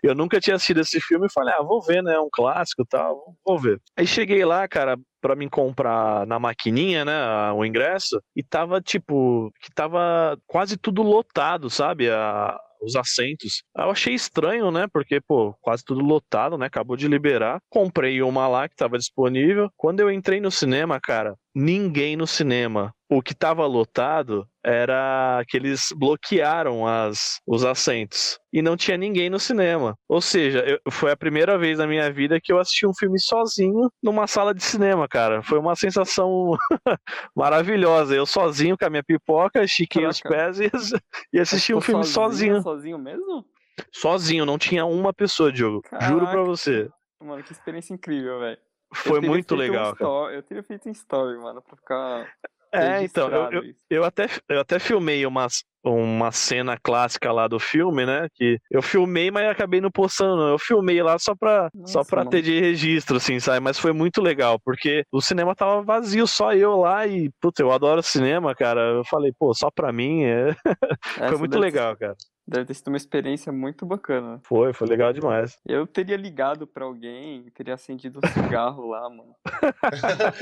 eu 0.00 0.14
nunca 0.14 0.38
tinha 0.38 0.54
assistido 0.54 0.80
esse 0.80 1.00
filme 1.00 1.26
e 1.26 1.32
falei, 1.32 1.52
ah, 1.52 1.62
vou 1.64 1.82
ver, 1.82 2.00
né? 2.04 2.14
É 2.14 2.20
um 2.20 2.28
clássico 2.32 2.82
e 2.82 2.86
tal, 2.86 3.34
vou 3.44 3.58
ver. 3.58 3.80
Aí 3.96 4.06
cheguei 4.06 4.44
lá, 4.44 4.68
cara, 4.68 4.96
pra 5.20 5.34
me 5.34 5.50
comprar 5.50 6.24
na 6.24 6.38
maquininha, 6.38 7.04
né? 7.04 7.50
O 7.52 7.64
ingresso, 7.64 8.22
e 8.36 8.42
tava 8.44 8.80
tipo, 8.80 9.52
que 9.60 9.70
tava 9.74 10.38
quase 10.46 10.76
tudo 10.76 11.02
lotado, 11.02 11.68
sabe? 11.68 12.08
A- 12.08 12.56
os 12.80 12.96
assentos. 12.96 13.62
Aí 13.76 13.84
Eu 13.84 13.90
achei 13.90 14.14
estranho, 14.14 14.70
né? 14.70 14.86
Porque, 14.92 15.20
pô, 15.20 15.54
quase 15.60 15.84
tudo 15.84 16.00
lotado, 16.00 16.56
né? 16.58 16.66
Acabou 16.66 16.96
de 16.96 17.08
liberar. 17.08 17.60
Comprei 17.68 18.22
uma 18.22 18.48
lá 18.48 18.68
que 18.68 18.76
tava 18.76 18.98
disponível. 18.98 19.70
Quando 19.76 20.00
eu 20.00 20.10
entrei 20.10 20.40
no 20.40 20.50
cinema, 20.50 21.00
cara, 21.00 21.36
ninguém 21.54 22.16
no 22.16 22.26
cinema. 22.26 22.94
O 23.08 23.22
que 23.22 23.34
tava 23.34 23.66
lotado 23.66 24.46
era 24.68 25.42
que 25.48 25.56
eles 25.56 25.88
bloquearam 25.96 26.86
as, 26.86 27.40
os 27.46 27.64
assentos. 27.64 28.38
E 28.52 28.60
não 28.62 28.76
tinha 28.76 28.96
ninguém 28.96 29.30
no 29.30 29.38
cinema. 29.38 29.94
Ou 30.08 30.20
seja, 30.20 30.58
eu- 30.60 30.78
foi 30.92 31.10
a 31.10 31.16
primeira 31.16 31.56
vez 31.58 31.78
na 31.78 31.86
minha 31.86 32.10
vida 32.12 32.38
que 32.42 32.52
eu 32.52 32.58
assisti 32.58 32.86
um 32.86 32.94
filme 32.94 33.18
sozinho 33.20 33.90
numa 34.02 34.26
sala 34.26 34.54
de 34.54 34.62
cinema, 34.62 35.08
cara. 35.08 35.42
Foi 35.42 35.58
uma 35.58 35.74
sensação 35.74 36.52
maravilhosa. 37.34 38.14
Eu 38.14 38.26
sozinho 38.26 38.76
com 38.76 38.84
a 38.84 38.90
minha 38.90 39.02
pipoca, 39.04 39.62
estiquei 39.64 40.06
os 40.06 40.20
Caraca. 40.20 40.52
pés 40.52 40.60
e, 40.60 40.70
e 41.32 41.40
assisti 41.40 41.74
um 41.74 41.80
filme 41.80 42.04
sozinho. 42.04 42.60
Sozinho 42.62 42.98
mesmo? 42.98 43.44
Sozinho, 43.92 44.44
não 44.44 44.58
tinha 44.58 44.84
uma 44.84 45.12
pessoa, 45.12 45.52
Diogo. 45.52 45.82
Juro 46.02 46.20
pra 46.26 46.32
Caraca. 46.32 46.44
você. 46.44 46.90
Mano, 47.22 47.42
que 47.42 47.52
experiência 47.52 47.94
incrível, 47.94 48.40
velho. 48.40 48.58
Foi 48.94 49.20
muito 49.20 49.54
um 49.54 49.58
legal, 49.58 49.94
cara. 49.94 50.10
story- 50.10 50.34
Eu 50.36 50.42
teria 50.42 50.62
feito 50.62 50.88
um 50.88 50.92
story, 50.92 51.38
mano, 51.38 51.60
pra 51.62 51.76
ficar. 51.76 52.26
É, 52.72 53.02
então, 53.02 53.28
eu, 53.30 53.52
eu, 53.52 53.74
eu 53.90 54.04
até, 54.04 54.26
eu 54.48 54.60
até 54.60 54.78
filmei 54.78 55.24
uma, 55.24 55.46
uma 55.82 56.30
cena 56.32 56.76
clássica 56.76 57.32
lá 57.32 57.48
do 57.48 57.58
filme, 57.58 58.04
né? 58.04 58.28
Que 58.34 58.58
eu 58.70 58.82
filmei, 58.82 59.30
mas 59.30 59.48
acabei 59.48 59.80
não 59.80 59.90
postando. 59.90 60.42
Eu 60.42 60.58
filmei 60.58 61.02
lá 61.02 61.18
só 61.18 61.34
pra, 61.34 61.70
só 61.84 61.98
Nossa, 62.00 62.10
pra 62.10 62.18
mano. 62.20 62.30
ter 62.30 62.42
de 62.42 62.60
registro, 62.60 63.16
assim, 63.16 63.40
sabe? 63.40 63.60
Mas 63.60 63.78
foi 63.78 63.92
muito 63.92 64.20
legal, 64.20 64.60
porque 64.62 65.04
o 65.10 65.20
cinema 65.20 65.54
tava 65.54 65.82
vazio, 65.82 66.26
só 66.26 66.52
eu 66.52 66.76
lá 66.76 67.06
e, 67.06 67.30
puta, 67.40 67.62
eu 67.62 67.72
adoro 67.72 68.02
cinema, 68.02 68.54
cara. 68.54 68.80
Eu 68.80 69.04
falei, 69.04 69.32
pô, 69.38 69.54
só 69.54 69.70
pra 69.70 69.92
mim. 69.92 70.24
é- 70.24 70.54
foi 71.28 71.38
muito 71.38 71.58
legal, 71.58 71.96
cara. 71.96 72.14
Deve 72.48 72.64
ter 72.64 72.74
sido 72.74 72.88
uma 72.88 72.96
experiência 72.96 73.52
muito 73.52 73.84
bacana. 73.84 74.40
Foi, 74.44 74.72
foi 74.72 74.88
legal 74.88 75.12
demais. 75.12 75.58
Eu 75.66 75.86
teria 75.86 76.16
ligado 76.16 76.66
pra 76.66 76.86
alguém, 76.86 77.44
teria 77.54 77.74
acendido 77.74 78.20
um 78.24 78.28
cigarro 78.28 78.88
lá, 78.88 79.08
mano. 79.10 79.34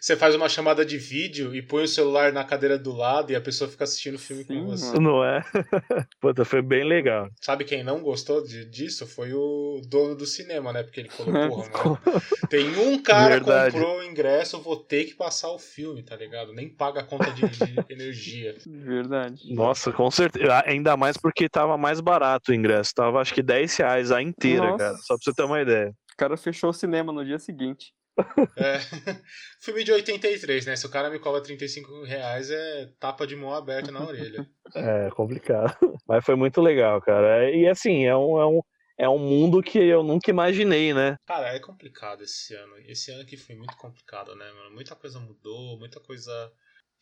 Você 0.00 0.16
faz 0.16 0.34
uma 0.34 0.48
chamada 0.48 0.84
de 0.84 0.98
vídeo 0.98 1.54
e 1.54 1.62
põe 1.62 1.84
o 1.84 1.88
celular 1.88 2.30
na 2.32 2.44
cadeira 2.44 2.78
do 2.78 2.92
lado 2.92 3.32
e 3.32 3.36
a 3.36 3.40
pessoa 3.40 3.70
fica 3.70 3.84
assistindo 3.84 4.16
o 4.16 4.18
filme 4.18 4.44
Sim, 4.44 4.58
com 4.60 4.66
você. 4.66 4.86
mano. 4.86 5.00
Não 5.00 5.24
é? 5.24 5.42
Puta, 6.20 6.44
foi 6.44 6.60
bem 6.60 6.84
legal. 6.84 7.28
Sabe 7.40 7.64
quem 7.64 7.82
não 7.82 8.00
gostou 8.02 8.42
de- 8.44 8.66
disso? 8.66 9.06
Foi 9.06 9.32
o 9.32 9.80
dono 9.88 10.14
do 10.14 10.26
cinema, 10.26 10.72
né? 10.72 10.82
Porque 10.82 11.00
ele 11.00 11.08
falou, 11.08 11.32
porra, 11.48 11.70
mano, 11.84 12.20
tem 12.50 12.68
um 12.78 13.00
cara 13.02 13.40
que 13.40 13.46
Verdade. 13.46 13.74
comprou 13.74 13.98
o 14.00 14.02
ingresso, 14.04 14.56
eu 14.56 14.60
vou 14.60 14.76
ter 14.76 15.04
que 15.04 15.14
passar 15.14 15.50
o 15.50 15.58
filme, 15.58 16.02
tá 16.02 16.16
ligado? 16.16 16.52
Nem 16.52 16.68
paga 16.68 17.00
a 17.00 17.04
conta 17.04 17.30
de, 17.30 17.48
de 17.48 17.84
energia. 17.88 18.56
Verdade. 18.66 19.54
Nossa, 19.54 19.90
com 19.92 20.10
certeza. 20.10 20.62
Ainda 20.66 20.96
mais 20.96 21.16
porque 21.16 21.45
tava 21.48 21.76
mais 21.76 22.00
barato 22.00 22.52
o 22.52 22.54
ingresso. 22.54 22.92
Tava 22.94 23.20
acho 23.20 23.34
que 23.34 23.42
10 23.42 23.76
reais 23.76 24.12
a 24.12 24.22
inteira, 24.22 24.66
Nossa. 24.66 24.78
cara. 24.78 24.96
Só 24.98 25.14
pra 25.14 25.22
você 25.22 25.32
ter 25.34 25.42
uma 25.44 25.60
ideia. 25.60 25.90
O 25.90 26.16
cara 26.16 26.36
fechou 26.36 26.70
o 26.70 26.74
cinema 26.74 27.12
no 27.12 27.24
dia 27.24 27.38
seguinte. 27.38 27.92
É. 28.56 28.78
Filme 29.60 29.84
de 29.84 29.92
83, 29.92 30.64
né? 30.64 30.74
Se 30.74 30.86
o 30.86 30.90
cara 30.90 31.10
me 31.10 31.18
cobra 31.18 31.42
35 31.42 32.04
reais, 32.04 32.50
é 32.50 32.90
tapa 32.98 33.26
de 33.26 33.36
mão 33.36 33.52
aberta 33.52 33.90
na 33.92 34.04
orelha. 34.04 34.46
É 34.74 35.10
complicado. 35.10 35.76
Mas 36.08 36.24
foi 36.24 36.34
muito 36.34 36.60
legal, 36.60 37.00
cara. 37.00 37.50
E 37.50 37.68
assim, 37.68 38.04
é 38.04 38.16
um, 38.16 38.40
é 38.40 38.46
um, 38.46 38.60
é 38.98 39.08
um 39.08 39.18
mundo 39.18 39.62
que 39.62 39.78
eu 39.78 40.02
nunca 40.02 40.30
imaginei, 40.30 40.92
né? 40.92 41.16
Cara, 41.26 41.54
é 41.54 41.60
complicado 41.60 42.22
esse 42.22 42.54
ano. 42.54 42.78
Esse 42.78 43.12
ano 43.12 43.22
aqui 43.22 43.36
foi 43.36 43.54
muito 43.54 43.76
complicado, 43.76 44.34
né, 44.34 44.50
mano? 44.52 44.74
Muita 44.74 44.96
coisa 44.96 45.20
mudou, 45.20 45.78
muita 45.78 46.00
coisa 46.00 46.50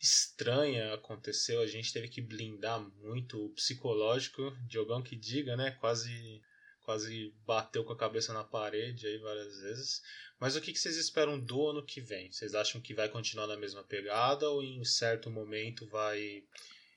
estranha 0.05 0.93
aconteceu. 0.93 1.59
A 1.61 1.67
gente 1.67 1.91
teve 1.91 2.07
que 2.07 2.21
blindar 2.21 2.79
muito 3.01 3.45
o 3.45 3.49
psicológico. 3.49 4.55
Diogão 4.67 5.01
que 5.01 5.15
diga, 5.15 5.57
né? 5.57 5.71
Quase, 5.71 6.41
quase 6.83 7.33
bateu 7.45 7.83
com 7.83 7.93
a 7.93 7.97
cabeça 7.97 8.31
na 8.33 8.43
parede 8.43 9.07
aí 9.07 9.17
várias 9.17 9.59
vezes. 9.61 10.01
Mas 10.39 10.55
o 10.55 10.61
que 10.61 10.71
que 10.71 10.79
vocês 10.79 10.97
esperam 10.97 11.39
do 11.39 11.67
ano 11.67 11.83
que 11.83 12.01
vem? 12.01 12.31
Vocês 12.31 12.53
acham 12.53 12.79
que 12.79 12.93
vai 12.93 13.09
continuar 13.09 13.47
na 13.47 13.57
mesma 13.57 13.83
pegada 13.83 14.49
ou 14.49 14.61
em 14.61 14.83
certo 14.83 15.31
momento 15.31 15.87
vai 15.87 16.43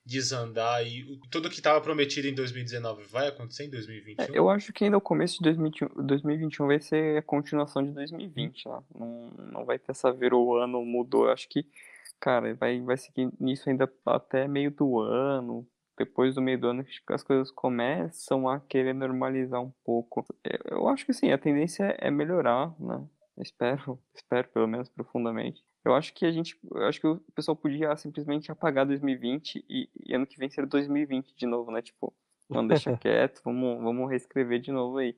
desandar 0.08 0.86
e 0.86 1.20
tudo 1.30 1.50
que 1.50 1.56
estava 1.56 1.78
prometido 1.82 2.26
em 2.26 2.34
2019 2.34 3.04
vai 3.04 3.28
acontecer 3.28 3.64
em 3.64 3.70
2021? 3.70 4.24
É, 4.24 4.38
eu 4.38 4.48
acho 4.48 4.72
que 4.72 4.84
ainda 4.84 4.96
o 4.96 5.02
começo 5.02 5.36
de 5.36 5.42
2021, 5.42 5.88
2021 6.02 6.66
vai 6.66 6.80
ser 6.80 7.18
a 7.18 7.22
continuação 7.22 7.84
de 7.84 7.92
2020, 7.92 8.68
lá. 8.68 8.82
Não, 8.98 9.30
não 9.52 9.64
vai 9.66 9.78
ter 9.78 9.90
essa 9.90 10.10
ver 10.10 10.32
o 10.32 10.56
ano 10.56 10.82
mudou. 10.82 11.26
Eu 11.26 11.32
acho 11.32 11.46
que, 11.46 11.66
cara, 12.20 12.54
vai, 12.54 12.80
vai 12.80 12.96
seguir 12.96 13.30
nisso 13.40 13.68
ainda 13.68 13.90
até 14.06 14.46
meio 14.46 14.70
do 14.70 15.00
ano. 15.00 15.66
Depois 15.96 16.34
do 16.34 16.42
meio 16.42 16.60
do 16.60 16.68
ano, 16.68 16.86
as 17.10 17.22
coisas 17.24 17.50
começam 17.50 18.48
a 18.48 18.60
querer 18.60 18.94
normalizar 18.94 19.60
um 19.60 19.72
pouco. 19.84 20.24
Eu, 20.44 20.78
eu 20.78 20.88
acho 20.88 21.04
que 21.04 21.12
sim, 21.12 21.32
a 21.32 21.38
tendência 21.38 21.96
é 21.98 22.10
melhorar, 22.10 22.72
né? 22.78 23.04
Espero, 23.36 23.98
espero 24.14 24.48
pelo 24.48 24.68
menos 24.68 24.88
profundamente. 24.88 25.62
Eu 25.84 25.94
acho 25.94 26.12
que 26.12 26.26
a 26.26 26.30
gente, 26.30 26.58
eu 26.72 26.86
acho 26.86 27.00
que 27.00 27.06
o 27.06 27.20
pessoal 27.34 27.56
podia 27.56 27.96
simplesmente 27.96 28.50
apagar 28.52 28.86
2020 28.86 29.64
e, 29.68 29.88
e 30.06 30.14
ano 30.14 30.26
que 30.26 30.38
vem 30.38 30.50
ser 30.50 30.66
2020 30.66 31.34
de 31.34 31.46
novo, 31.46 31.70
né? 31.70 31.82
Tipo, 31.82 32.14
não 32.48 32.66
deixa 32.66 32.96
quieto, 32.98 33.40
vamos, 33.44 33.82
vamos 33.82 34.08
reescrever 34.08 34.60
de 34.60 34.70
novo 34.70 34.98
aí. 34.98 35.16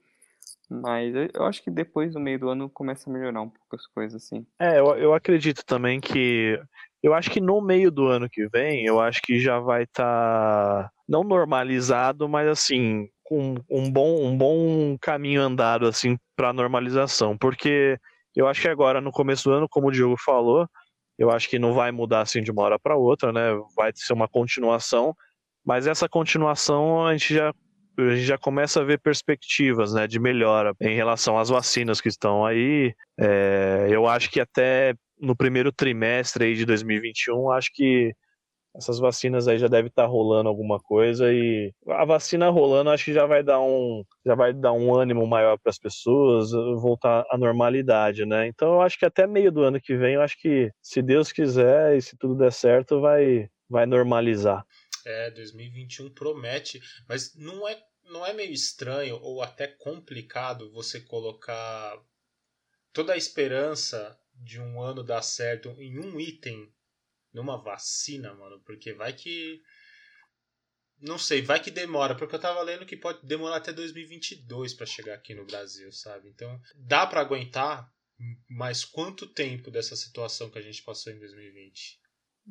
Mas 0.69 1.15
eu, 1.15 1.29
eu 1.35 1.45
acho 1.45 1.63
que 1.63 1.71
depois 1.71 2.13
do 2.13 2.21
meio 2.21 2.39
do 2.39 2.49
ano 2.49 2.71
começa 2.71 3.11
a 3.11 3.13
melhorar 3.13 3.43
um 3.43 3.51
pouco 3.51 3.77
as 3.77 3.87
coisas, 3.87 4.23
assim. 4.23 4.47
É, 4.59 4.79
eu, 4.79 4.97
eu 4.97 5.15
acredito 5.15 5.65
também 5.65 6.01
que. 6.01 6.61
Eu 7.03 7.15
acho 7.15 7.31
que 7.31 7.41
no 7.41 7.61
meio 7.61 7.91
do 7.91 8.07
ano 8.07 8.29
que 8.29 8.47
vem, 8.49 8.85
eu 8.85 9.01
acho 9.01 9.21
que 9.23 9.41
já 9.41 9.59
vai 9.59 9.85
estar. 9.85 10.05
Tá, 10.05 10.91
não 11.09 11.25
normalizado, 11.25 12.29
mas 12.29 12.47
assim, 12.47 13.09
com 13.25 13.55
um 13.71 13.91
bom, 13.91 14.25
um 14.25 14.37
bom 14.37 14.97
caminho 15.01 15.41
andado 15.41 15.87
assim 15.87 16.17
para 16.37 16.53
normalização. 16.53 17.37
Porque 17.39 17.99
eu 18.35 18.47
acho 18.47 18.61
que 18.61 18.69
agora, 18.69 19.01
no 19.01 19.11
começo 19.11 19.49
do 19.49 19.55
ano, 19.55 19.69
como 19.69 19.89
o 19.89 19.91
Diogo 19.91 20.17
falou, 20.19 20.67
eu 21.19 21.31
acho 21.31 21.49
que 21.49 21.59
não 21.59 21.73
vai 21.73 21.91
mudar 21.93 22.23
assim 22.23 22.43
de 22.43 22.51
uma 22.51 22.63
hora 22.63 22.79
para 22.79 22.97
outra, 22.97 23.33
né? 23.33 23.51
Vai 23.77 23.93
ser 23.95 24.13
uma 24.13 24.29
continuação. 24.29 25.15
Mas 25.65 25.87
essa 25.87 26.09
continuação 26.09 27.07
a 27.07 27.13
gente 27.13 27.35
já 27.35 27.53
a 27.99 28.15
gente 28.15 28.25
já 28.25 28.39
começa 28.39 28.81
a 28.81 28.85
ver 28.85 28.99
perspectivas 28.99 29.93
né, 29.93 30.07
de 30.07 30.19
melhora 30.19 30.75
em 30.81 30.95
relação 30.95 31.39
às 31.39 31.51
vacinas 31.51 32.01
que 32.01 32.09
estão 32.09 32.47
aí. 32.47 32.95
É, 33.19 33.89
eu 33.91 34.07
acho 34.07 34.31
que 34.31 34.41
até 34.41 34.95
no 35.21 35.37
primeiro 35.37 35.71
trimestre 35.71 36.45
aí 36.45 36.55
de 36.55 36.65
2021, 36.65 37.51
acho 37.51 37.71
que 37.73 38.13
essas 38.77 38.99
vacinas 38.99 39.49
aí 39.49 39.59
já 39.59 39.67
deve 39.67 39.89
estar 39.89 40.05
tá 40.05 40.09
rolando 40.09 40.49
alguma 40.49 40.79
coisa 40.79 41.33
e 41.33 41.73
a 41.89 42.05
vacina 42.05 42.49
rolando 42.51 42.91
acho 42.91 43.07
que 43.07 43.13
já 43.13 43.27
vai 43.27 43.43
dar 43.43 43.61
um 43.61 44.05
já 44.25 44.35
vai 44.35 44.53
dar 44.53 44.73
um 44.73 44.95
ânimo 44.95 45.27
maior 45.27 45.59
para 45.59 45.71
as 45.71 45.79
pessoas 45.79 46.53
voltar 46.81 47.25
à 47.31 47.37
normalidade, 47.37 48.25
né? 48.25 48.47
Então 48.47 48.75
eu 48.75 48.83
acho 48.83 48.99
que 48.99 49.05
até 49.05 49.27
meio 49.27 49.51
do 49.51 49.63
ano 49.63 49.81
que 49.81 49.97
vem, 49.97 50.15
eu 50.15 50.23
acho 50.23 50.39
que 50.41 50.71
se 50.81 51.03
Deus 51.03 51.33
quiser 51.33 51.97
e 51.97 52.03
se 52.03 52.17
tudo 52.17 52.37
der 52.37 52.53
certo, 52.53 53.01
vai 53.01 53.49
vai 53.69 53.87
normalizar. 53.87 54.65
É, 55.05 55.31
2021 55.31 56.11
promete, 56.11 56.81
mas 57.09 57.35
não 57.37 57.69
é 57.69 57.77
não 58.05 58.27
é 58.27 58.33
meio 58.33 58.53
estranho 58.53 59.19
ou 59.23 59.43
até 59.43 59.67
complicado 59.67 60.71
você 60.73 61.01
colocar 61.01 61.97
toda 62.93 63.13
a 63.13 63.17
esperança 63.17 64.17
de 64.41 64.61
um 64.61 64.81
ano 64.81 65.03
dar 65.03 65.23
certo 65.23 65.69
em 65.79 65.99
um 65.99 66.19
item 66.19 66.73
numa 67.33 67.57
vacina, 67.63 68.35
mano? 68.35 68.61
Porque 68.65 68.93
vai 68.93 69.13
que. 69.13 69.61
Não 70.99 71.19
sei, 71.19 71.41
vai 71.41 71.61
que 71.61 71.71
demora, 71.71 72.15
porque 72.15 72.35
eu 72.35 72.41
tava 72.41 72.61
lendo 72.61 72.85
que 72.85 72.97
pode 72.97 73.27
demorar 73.27 73.57
até 73.57 73.73
2022 73.73 74.75
para 74.75 74.85
chegar 74.85 75.15
aqui 75.15 75.35
no 75.35 75.47
Brasil, 75.47 75.91
sabe? 75.93 76.29
Então, 76.29 76.61
dá 76.75 77.07
para 77.07 77.23
aguentar, 77.23 77.91
mas 78.49 78.85
quanto 78.85 79.27
tempo 79.27 79.71
dessa 79.71 79.97
situação 79.97 80.51
que 80.51 80.59
a 80.59 80.63
gente 80.63 80.83
passou 80.83 81.11
em 81.11 81.19
2020? 81.19 81.99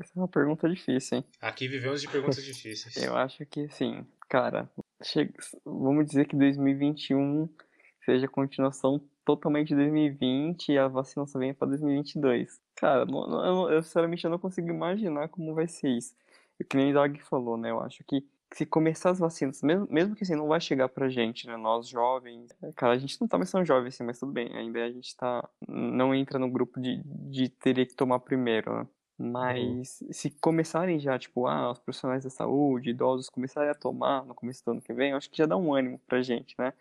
Essa 0.02 0.13
é 0.15 0.19
uma 0.19 0.28
pergunta 0.28 0.67
difícil, 0.67 1.19
hein? 1.19 1.25
Aqui 1.39 1.67
vivemos 1.67 2.02
de 2.02 2.08
perguntas 2.08 2.43
difíceis. 2.43 2.95
Eu 2.97 3.15
acho 3.15 3.45
que, 3.45 3.69
sim, 3.69 4.04
cara, 4.28 4.67
chega, 5.04 5.32
vamos 5.63 6.08
dizer 6.08 6.28
que 6.28 6.36
2021 6.36 7.47
seja 8.04 8.25
a 8.25 8.30
continuação 8.30 9.08
totalmente 9.29 9.69
de 9.69 9.75
2020 9.75 10.69
e 10.69 10.77
a 10.79 10.87
vacina 10.87 11.27
só 11.27 11.37
venha 11.37 11.53
para 11.53 11.67
2022. 11.67 12.59
Cara, 12.75 13.05
não, 13.05 13.71
eu, 13.71 13.83
sinceramente 13.83 14.25
eu 14.25 14.31
não 14.31 14.39
consigo 14.39 14.69
imaginar 14.69 15.29
como 15.29 15.53
vai 15.53 15.67
ser 15.67 15.89
isso. 15.89 16.15
E 16.59 16.63
que 16.63 16.75
nem 16.75 16.89
o 16.89 16.93
Doug 16.95 17.17
falou, 17.19 17.55
né? 17.55 17.69
Eu 17.69 17.79
acho 17.79 18.03
que 18.05 18.25
se 18.51 18.65
começar 18.65 19.11
as 19.11 19.19
vacinas, 19.19 19.61
mesmo, 19.61 19.87
mesmo 19.87 20.15
que 20.15 20.23
assim, 20.23 20.35
não 20.35 20.47
vai 20.47 20.59
chegar 20.59 20.89
pra 20.89 21.09
gente, 21.09 21.45
né? 21.45 21.55
Nós 21.57 21.87
jovens, 21.87 22.49
cara, 22.75 22.93
a 22.93 22.97
gente 22.97 23.21
não 23.21 23.27
tá 23.27 23.37
mais 23.37 23.51
tão 23.51 23.63
jovem 23.63 23.89
assim, 23.89 24.03
mas 24.03 24.17
tudo 24.19 24.31
bem, 24.31 24.49
ainda 24.57 24.83
a 24.83 24.91
gente 24.91 25.15
tá, 25.15 25.47
não 25.67 26.15
entra 26.15 26.39
no 26.39 26.49
grupo 26.49 26.81
de, 26.81 26.99
de 27.05 27.49
teria 27.49 27.85
que 27.85 27.95
tomar 27.95 28.19
primeiro, 28.21 28.73
né? 28.73 28.87
Mas 29.19 29.99
uhum. 29.99 30.13
se 30.13 30.29
começarem 30.29 30.97
já, 30.97 31.19
tipo, 31.19 31.45
ah, 31.45 31.71
os 31.71 31.79
profissionais 31.79 32.23
da 32.23 32.29
saúde, 32.29 32.91
idosos, 32.91 33.29
começarem 33.29 33.69
a 33.69 33.75
tomar 33.75 34.25
no 34.25 34.34
começo 34.34 34.63
do 34.63 34.71
ano 34.71 34.82
que 34.82 34.93
vem, 34.93 35.12
acho 35.12 35.29
que 35.29 35.38
já 35.38 35.45
dá 35.45 35.58
um 35.58 35.73
ânimo 35.73 35.99
pra 36.08 36.21
gente, 36.21 36.55
né? 36.58 36.71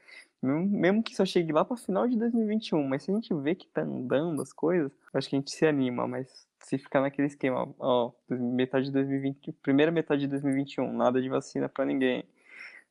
Mesmo 0.40 1.02
que 1.02 1.16
só 1.16 1.26
chegue 1.26 1.52
lá 1.52 1.64
para 1.64 1.76
final 1.76 2.06
de 2.06 2.16
2021, 2.16 2.86
mas 2.86 3.02
se 3.02 3.10
a 3.10 3.14
gente 3.14 3.34
vê 3.34 3.56
que 3.56 3.66
tá 3.66 3.82
andando 3.82 4.40
as 4.40 4.52
coisas, 4.52 4.92
acho 5.12 5.28
que 5.28 5.34
a 5.34 5.38
gente 5.40 5.50
se 5.50 5.66
anima, 5.66 6.06
mas 6.06 6.46
se 6.60 6.78
ficar 6.78 7.00
naquele 7.00 7.26
esquema, 7.26 7.74
ó, 7.76 8.12
metade 8.28 8.86
de 8.86 8.92
2020, 8.92 9.50
primeira 9.54 9.90
metade 9.90 10.20
de 10.20 10.28
2021, 10.28 10.92
nada 10.92 11.20
de 11.20 11.28
vacina 11.28 11.68
para 11.68 11.84
ninguém. 11.84 12.24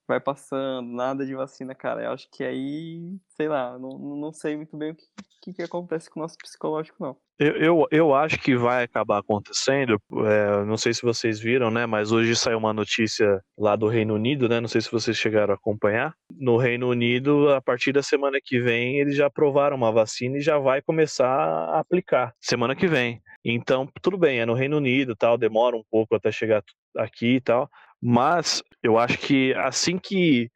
Vai 0.05 0.19
passando, 0.19 0.89
nada 0.89 1.25
de 1.25 1.35
vacina, 1.35 1.73
cara. 1.73 2.03
Eu 2.03 2.11
acho 2.11 2.29
que 2.31 2.43
aí, 2.43 3.17
sei 3.29 3.47
lá, 3.47 3.77
não, 3.79 3.97
não 3.97 4.33
sei 4.33 4.57
muito 4.57 4.75
bem 4.75 4.91
o 4.91 4.95
que, 4.95 5.07
que, 5.41 5.53
que 5.53 5.61
acontece 5.61 6.09
com 6.09 6.19
o 6.19 6.23
nosso 6.23 6.37
psicológico, 6.37 7.01
não. 7.01 7.17
Eu, 7.39 7.55
eu, 7.55 7.87
eu, 7.91 8.15
acho 8.15 8.39
que 8.39 8.55
vai 8.55 8.83
acabar 8.83 9.19
acontecendo. 9.19 10.01
É, 10.25 10.65
não 10.65 10.75
sei 10.75 10.91
se 10.91 11.03
vocês 11.03 11.39
viram, 11.39 11.69
né? 11.69 11.85
Mas 11.85 12.11
hoje 12.11 12.35
saiu 12.35 12.57
uma 12.57 12.73
notícia 12.73 13.39
lá 13.55 13.75
do 13.75 13.87
Reino 13.87 14.15
Unido, 14.15 14.49
né? 14.49 14.59
Não 14.59 14.67
sei 14.67 14.81
se 14.81 14.91
vocês 14.91 15.15
chegaram 15.15 15.53
a 15.53 15.55
acompanhar. 15.55 16.15
No 16.31 16.57
Reino 16.57 16.89
Unido, 16.89 17.49
a 17.53 17.61
partir 17.61 17.91
da 17.91 18.01
semana 18.01 18.39
que 18.43 18.59
vem, 18.59 18.99
eles 18.99 19.15
já 19.15 19.27
aprovaram 19.27 19.77
uma 19.77 19.91
vacina 19.91 20.37
e 20.37 20.41
já 20.41 20.57
vai 20.57 20.81
começar 20.81 21.27
a 21.27 21.79
aplicar 21.79 22.33
semana 22.41 22.75
que 22.75 22.87
vem. 22.87 23.21
Então, 23.45 23.87
tudo 24.01 24.17
bem, 24.17 24.39
é 24.39 24.45
no 24.45 24.55
Reino 24.55 24.77
Unido, 24.77 25.15
tal, 25.15 25.37
demora 25.37 25.75
um 25.77 25.83
pouco 25.91 26.15
até 26.15 26.31
chegar 26.31 26.63
aqui 26.97 27.35
e 27.35 27.41
tal. 27.41 27.69
Mas 28.01 28.63
eu 28.81 28.97
acho 28.97 29.17
que 29.19 29.53
assim 29.53 29.99
que, 29.99 30.49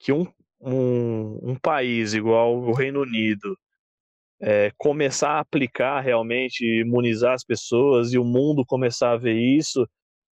que 0.00 0.12
um, 0.12 0.26
um, 0.60 1.50
um 1.50 1.54
país 1.54 2.12
igual 2.12 2.56
o 2.56 2.72
Reino 2.72 3.02
Unido 3.02 3.56
é, 4.40 4.70
começar 4.76 5.30
a 5.32 5.40
aplicar 5.40 6.00
realmente, 6.00 6.64
imunizar 6.64 7.34
as 7.34 7.44
pessoas 7.44 8.12
e 8.12 8.18
o 8.18 8.24
mundo 8.24 8.64
começar 8.64 9.12
a 9.12 9.16
ver 9.16 9.34
isso, 9.38 9.86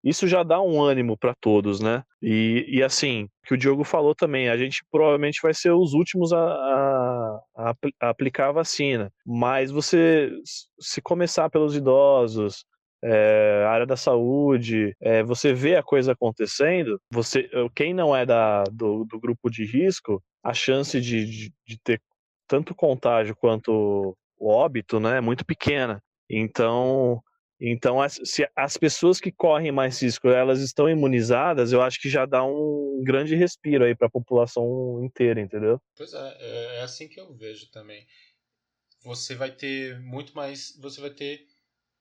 isso 0.04 0.28
já 0.28 0.44
dá 0.44 0.62
um 0.62 0.82
ânimo 0.82 1.18
para 1.18 1.34
todos, 1.40 1.80
né? 1.80 2.04
E, 2.22 2.66
e 2.68 2.84
assim, 2.84 3.30
que 3.46 3.54
o 3.54 3.58
Diogo 3.58 3.86
falou 3.86 4.14
também, 4.14 4.50
a 4.50 4.58
gente 4.58 4.84
provavelmente 4.92 5.40
vai 5.42 5.54
ser 5.54 5.72
os 5.72 5.94
últimos 5.94 6.34
a, 6.34 7.40
a, 7.56 7.76
a 8.02 8.10
aplicar 8.10 8.50
a 8.50 8.52
vacina, 8.52 9.10
mas 9.26 9.72
você, 9.72 10.30
se 10.78 11.02
começar 11.02 11.50
pelos 11.50 11.76
idosos, 11.76 12.66
é, 13.02 13.66
área 13.68 13.86
da 13.86 13.98
saúde, 13.98 14.96
é, 15.02 15.24
você 15.24 15.54
vê 15.54 15.76
a 15.76 15.84
coisa 15.84 16.14
acontecendo, 16.14 17.00
você, 17.10 17.50
quem 17.76 17.94
não 17.94 18.16
é 18.16 18.26
da, 18.26 18.64
do, 18.66 19.06
do 19.06 19.20
grupo 19.20 19.50
de 19.50 19.66
risco, 19.66 20.22
a 20.44 20.54
chance 20.54 21.00
de, 21.00 21.26
de, 21.26 21.54
de 21.66 21.80
ter 21.82 22.02
tanto 22.48 22.76
contágio 22.76 23.36
quanto 23.36 24.16
o 24.38 24.50
óbito, 24.50 25.00
né, 25.00 25.18
é 25.18 25.22
muito 25.22 25.46
pequena. 25.46 26.02
Então, 26.30 27.22
então 27.60 28.02
as, 28.02 28.20
se 28.26 28.48
as 28.56 28.78
pessoas 28.78 29.20
que 29.20 29.32
correm 29.32 29.72
mais 29.72 30.02
risco, 30.02 30.28
elas 30.28 30.60
estão 30.60 30.90
imunizadas, 30.90 31.72
eu 31.72 31.82
acho 31.82 32.00
que 32.02 32.10
já 32.10 32.26
dá 32.26 32.44
um 32.44 33.02
grande 33.04 33.36
respiro 33.36 33.86
aí 33.86 33.96
para 33.96 34.08
a 34.08 34.12
população 34.12 35.02
inteira, 35.04 35.40
entendeu? 35.40 35.80
Pois 35.96 36.14
é, 36.14 36.38
é, 36.40 36.76
é 36.78 36.82
assim 36.82 37.08
que 37.08 37.20
eu 37.20 37.34
vejo 37.34 37.70
também. 37.72 38.06
Você 39.04 39.36
vai 39.36 39.52
ter 39.52 40.00
muito 40.00 40.34
mais, 40.34 40.78
você 40.82 41.00
vai 41.00 41.10
ter 41.10 41.46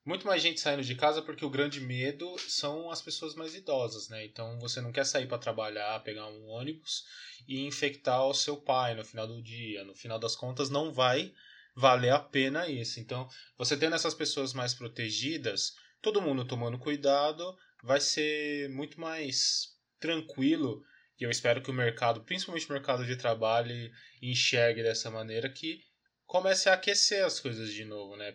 muito 0.05 0.27
mais 0.27 0.43
gente 0.43 0.61
saindo 0.61 0.83
de 0.83 0.95
casa 0.95 1.23
porque 1.23 1.45
o 1.45 1.51
grande 1.51 1.81
medo 1.81 2.37
são 2.39 2.91
as 2.91 3.01
pessoas 3.01 3.35
mais 3.35 3.55
idosas, 3.55 4.09
né? 4.09 4.25
Então 4.25 4.59
você 4.59 4.81
não 4.81 4.93
quer 4.93 5.07
sair 5.07 5.27
para 5.27 5.39
trabalhar, 5.39 6.03
pegar 6.03 6.27
um 6.27 6.47
ônibus 6.49 7.05
e 7.47 7.67
infectar 7.67 8.27
o 8.27 8.35
seu 8.35 8.57
pai 8.57 8.95
no 8.95 9.05
final 9.05 9.27
do 9.27 9.43
dia. 9.43 9.85
No 9.85 9.95
final 9.95 10.19
das 10.19 10.35
contas, 10.35 10.71
não 10.71 10.93
vai 10.93 11.33
valer 11.75 12.11
a 12.11 12.19
pena 12.19 12.69
isso. 12.69 13.01
Então, 13.01 13.29
você 13.57 13.77
tendo 13.77 13.95
essas 13.95 14.15
pessoas 14.15 14.53
mais 14.53 14.75
protegidas, 14.75 15.75
todo 16.01 16.23
mundo 16.23 16.45
tomando 16.45 16.79
cuidado, 16.79 17.57
vai 17.83 18.01
ser 18.01 18.69
muito 18.71 19.01
mais 19.01 19.77
tranquilo. 19.99 20.83
E 21.19 21.25
eu 21.25 21.31
espero 21.31 21.63
que 21.63 21.71
o 21.71 21.75
mercado, 21.75 22.23
principalmente 22.25 22.69
o 22.69 22.73
mercado 22.73 23.07
de 23.07 23.17
trabalho, 23.17 23.73
enxergue 24.21 24.83
dessa 24.83 25.11
maneira 25.11 25.49
que 25.49 25.81
comece 26.27 26.69
a 26.69 26.75
aquecer 26.75 27.25
as 27.25 27.39
coisas 27.39 27.73
de 27.73 27.85
novo, 27.85 28.17
né? 28.17 28.35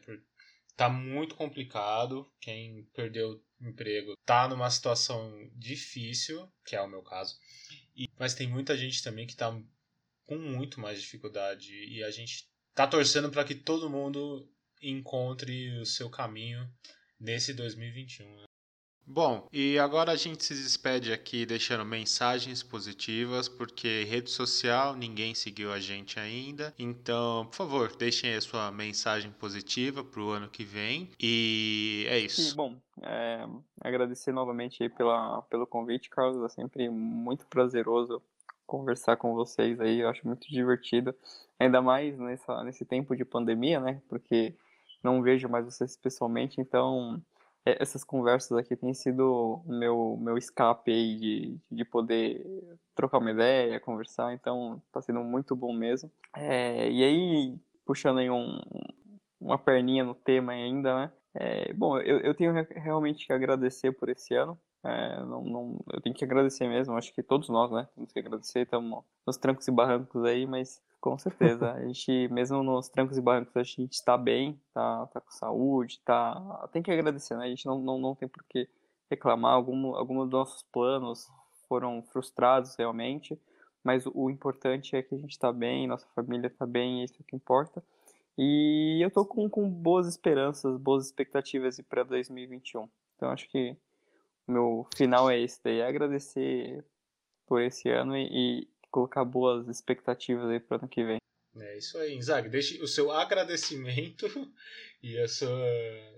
Tá 0.77 0.87
muito 0.87 1.35
complicado. 1.35 2.31
Quem 2.39 2.83
perdeu 2.95 3.43
emprego 3.59 4.15
tá 4.23 4.47
numa 4.47 4.69
situação 4.69 5.49
difícil, 5.55 6.47
que 6.63 6.75
é 6.75 6.81
o 6.81 6.87
meu 6.87 7.01
caso. 7.01 7.37
E, 7.95 8.07
mas 8.17 8.35
tem 8.35 8.47
muita 8.47 8.77
gente 8.77 9.03
também 9.03 9.25
que 9.25 9.35
tá 9.35 9.51
com 10.27 10.37
muito 10.37 10.79
mais 10.79 11.01
dificuldade 11.01 11.73
e 11.73 12.03
a 12.03 12.11
gente 12.11 12.47
tá 12.75 12.85
torcendo 12.85 13.31
para 13.31 13.43
que 13.43 13.55
todo 13.55 13.89
mundo 13.89 14.47
encontre 14.81 15.71
o 15.79 15.85
seu 15.85 16.09
caminho 16.09 16.71
nesse 17.19 17.53
2021. 17.53 18.35
Né? 18.35 18.45
Bom, 19.09 19.47
e 19.53 19.79
agora 19.79 20.11
a 20.11 20.15
gente 20.17 20.43
se 20.43 20.53
despede 20.53 21.13
aqui 21.13 21.45
deixando 21.45 21.85
mensagens 21.85 22.61
positivas, 22.61 23.47
porque 23.47 24.03
rede 24.03 24.29
social 24.29 24.97
ninguém 24.97 25.33
seguiu 25.33 25.71
a 25.71 25.79
gente 25.79 26.19
ainda. 26.19 26.73
Então, 26.77 27.45
por 27.45 27.55
favor, 27.55 27.95
deixem 27.95 28.35
a 28.35 28.41
sua 28.41 28.69
mensagem 28.69 29.31
positiva 29.31 30.03
para 30.03 30.21
o 30.21 30.29
ano 30.29 30.49
que 30.49 30.65
vem. 30.65 31.09
E 31.17 32.05
é 32.09 32.19
isso. 32.19 32.53
Bom, 32.53 32.75
é, 33.01 33.47
agradecer 33.79 34.33
novamente 34.33 34.89
pela, 34.89 35.41
pelo 35.43 35.65
convite, 35.65 36.09
Carlos. 36.09 36.43
É 36.43 36.49
sempre 36.49 36.89
muito 36.89 37.45
prazeroso 37.47 38.21
conversar 38.65 39.15
com 39.15 39.33
vocês 39.33 39.79
aí. 39.79 40.01
Eu 40.01 40.09
acho 40.09 40.27
muito 40.27 40.49
divertido, 40.49 41.15
ainda 41.57 41.81
mais 41.81 42.19
nessa, 42.19 42.61
nesse 42.65 42.83
tempo 42.83 43.15
de 43.15 43.23
pandemia, 43.23 43.79
né? 43.79 44.01
Porque 44.09 44.53
não 45.01 45.21
vejo 45.21 45.47
mais 45.47 45.63
vocês 45.63 45.95
pessoalmente, 45.95 46.59
então 46.59 47.21
essas 47.79 48.03
conversas 48.03 48.57
aqui 48.57 48.75
têm 48.75 48.93
sido 48.93 49.61
meu, 49.65 50.17
meu 50.19 50.37
escape 50.37 50.91
aí 50.91 51.17
de, 51.17 51.57
de 51.71 51.85
poder 51.85 52.45
trocar 52.95 53.17
uma 53.17 53.31
ideia, 53.31 53.79
conversar, 53.79 54.33
então 54.33 54.81
tá 54.91 55.01
sendo 55.01 55.23
muito 55.23 55.55
bom 55.55 55.73
mesmo. 55.73 56.11
É, 56.35 56.89
e 56.89 57.03
aí, 57.03 57.55
puxando 57.85 58.19
aí 58.19 58.29
um, 58.29 58.59
uma 59.39 59.57
perninha 59.57 60.03
no 60.03 60.15
tema 60.15 60.53
ainda, 60.53 60.95
né? 60.95 61.11
É, 61.33 61.73
bom, 61.73 61.99
eu, 61.99 62.19
eu 62.19 62.33
tenho 62.33 62.51
realmente 62.75 63.25
que 63.25 63.33
agradecer 63.33 63.91
por 63.91 64.09
esse 64.09 64.33
ano. 64.33 64.59
É, 64.83 65.19
não, 65.21 65.43
não, 65.43 65.79
eu 65.91 66.01
tenho 66.01 66.15
que 66.15 66.23
agradecer 66.23 66.67
mesmo, 66.67 66.95
acho 66.95 67.13
que 67.13 67.21
todos 67.21 67.49
nós, 67.49 67.71
né? 67.71 67.87
Temos 67.93 68.11
que 68.11 68.19
agradecer, 68.19 68.61
estamos 68.61 69.03
nos 69.25 69.37
trancos 69.37 69.67
e 69.67 69.71
barrancos 69.71 70.23
aí, 70.23 70.45
mas 70.45 70.81
com 71.09 71.17
certeza, 71.17 71.71
a 71.71 71.85
gente, 71.85 72.27
mesmo 72.27 72.61
nos 72.61 72.89
trancos 72.89 73.17
e 73.17 73.21
barrancos, 73.21 73.55
a 73.55 73.63
gente 73.63 73.93
está 73.93 74.17
bem, 74.17 74.59
tá, 74.73 75.07
tá 75.07 75.21
com 75.21 75.31
saúde, 75.31 76.01
tá. 76.03 76.67
Tem 76.73 76.83
que 76.83 76.91
agradecer, 76.91 77.37
né? 77.37 77.45
A 77.45 77.49
gente 77.49 77.65
não, 77.65 77.79
não, 77.79 77.97
não 77.97 78.13
tem 78.13 78.27
por 78.27 78.43
que 78.43 78.67
reclamar, 79.09 79.53
algum, 79.53 79.95
alguns 79.95 80.25
dos 80.25 80.31
nossos 80.31 80.63
planos 80.63 81.31
foram 81.69 82.03
frustrados 82.03 82.75
realmente, 82.75 83.39
mas 83.81 84.05
o, 84.05 84.11
o 84.13 84.29
importante 84.29 84.97
é 84.97 85.01
que 85.01 85.15
a 85.15 85.17
gente 85.17 85.31
está 85.31 85.49
bem, 85.53 85.87
nossa 85.87 86.05
família 86.13 86.47
está 86.47 86.65
bem, 86.65 87.01
isso 87.01 87.13
é 87.17 87.21
o 87.21 87.23
que 87.23 87.37
importa. 87.37 87.81
E 88.37 88.99
eu 89.01 89.09
tô 89.09 89.25
com, 89.25 89.49
com 89.49 89.69
boas 89.69 90.09
esperanças, 90.09 90.77
boas 90.77 91.05
expectativas 91.05 91.79
para 91.87 92.03
2021. 92.03 92.89
Então 93.15 93.29
acho 93.29 93.47
que 93.47 93.77
o 94.45 94.51
meu 94.51 94.87
final 94.93 95.29
é 95.29 95.39
esse 95.39 95.63
daí, 95.63 95.79
é 95.79 95.87
agradecer 95.87 96.83
por 97.47 97.61
esse 97.61 97.89
ano 97.89 98.17
e 98.17 98.67
colocar 98.97 99.23
boas 99.23 99.67
expectativas 99.67 100.49
aí 100.49 100.59
para 100.59 100.77
ano 100.77 100.87
que 100.87 101.03
vem. 101.03 101.17
É 101.55 101.77
isso 101.77 101.99
aí, 101.99 102.19
Zag. 102.19 102.49
Deixe 102.49 102.81
o 102.81 102.87
seu 102.87 103.11
agradecimento 103.11 104.25
e 105.03 105.19
a 105.19 105.27
sua, 105.27 105.65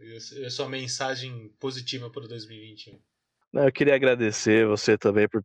e 0.01 0.45
a 0.45 0.49
sua 0.49 0.69
mensagem 0.69 1.49
positiva 1.59 2.09
para 2.09 2.25
2021. 2.27 2.97
Eu 3.53 3.71
queria 3.71 3.95
agradecer 3.95 4.65
você 4.65 4.97
também 4.97 5.27
por, 5.27 5.43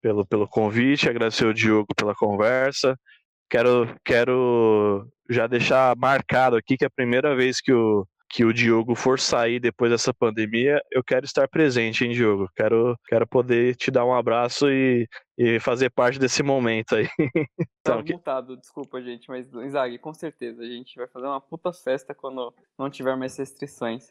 pelo, 0.00 0.26
pelo 0.26 0.48
convite, 0.48 1.08
agradecer 1.08 1.46
o 1.46 1.54
Diogo 1.54 1.94
pela 1.96 2.16
conversa. 2.16 2.98
Quero, 3.48 3.94
quero 4.04 5.08
já 5.30 5.46
deixar 5.46 5.94
marcado 5.96 6.56
aqui 6.56 6.76
que 6.76 6.84
é 6.84 6.88
a 6.88 6.90
primeira 6.90 7.36
vez 7.36 7.60
que 7.60 7.72
o, 7.72 8.06
que 8.32 8.46
o 8.46 8.52
Diogo 8.52 8.94
for 8.94 9.20
sair 9.20 9.60
depois 9.60 9.90
dessa 9.90 10.12
pandemia, 10.12 10.82
eu 10.90 11.04
quero 11.04 11.26
estar 11.26 11.46
presente, 11.46 12.02
hein, 12.02 12.12
Diogo? 12.12 12.48
Quero, 12.56 12.98
quero 13.06 13.26
poder 13.26 13.76
te 13.76 13.90
dar 13.90 14.06
um 14.06 14.14
abraço 14.14 14.70
e, 14.70 15.06
e 15.36 15.60
fazer 15.60 15.90
parte 15.90 16.18
desse 16.18 16.42
momento 16.42 16.96
aí. 16.96 17.06
então, 17.80 17.98
tá 17.98 18.02
que... 18.02 18.14
mutado, 18.14 18.56
desculpa, 18.56 19.02
gente, 19.02 19.28
mas 19.28 19.46
Zag, 19.70 19.98
com 19.98 20.14
certeza, 20.14 20.62
a 20.62 20.66
gente 20.66 20.96
vai 20.96 21.06
fazer 21.06 21.26
uma 21.26 21.42
puta 21.42 21.74
festa 21.74 22.14
quando 22.14 22.54
não 22.78 22.88
tiver 22.88 23.14
mais 23.16 23.36
restrições. 23.36 24.10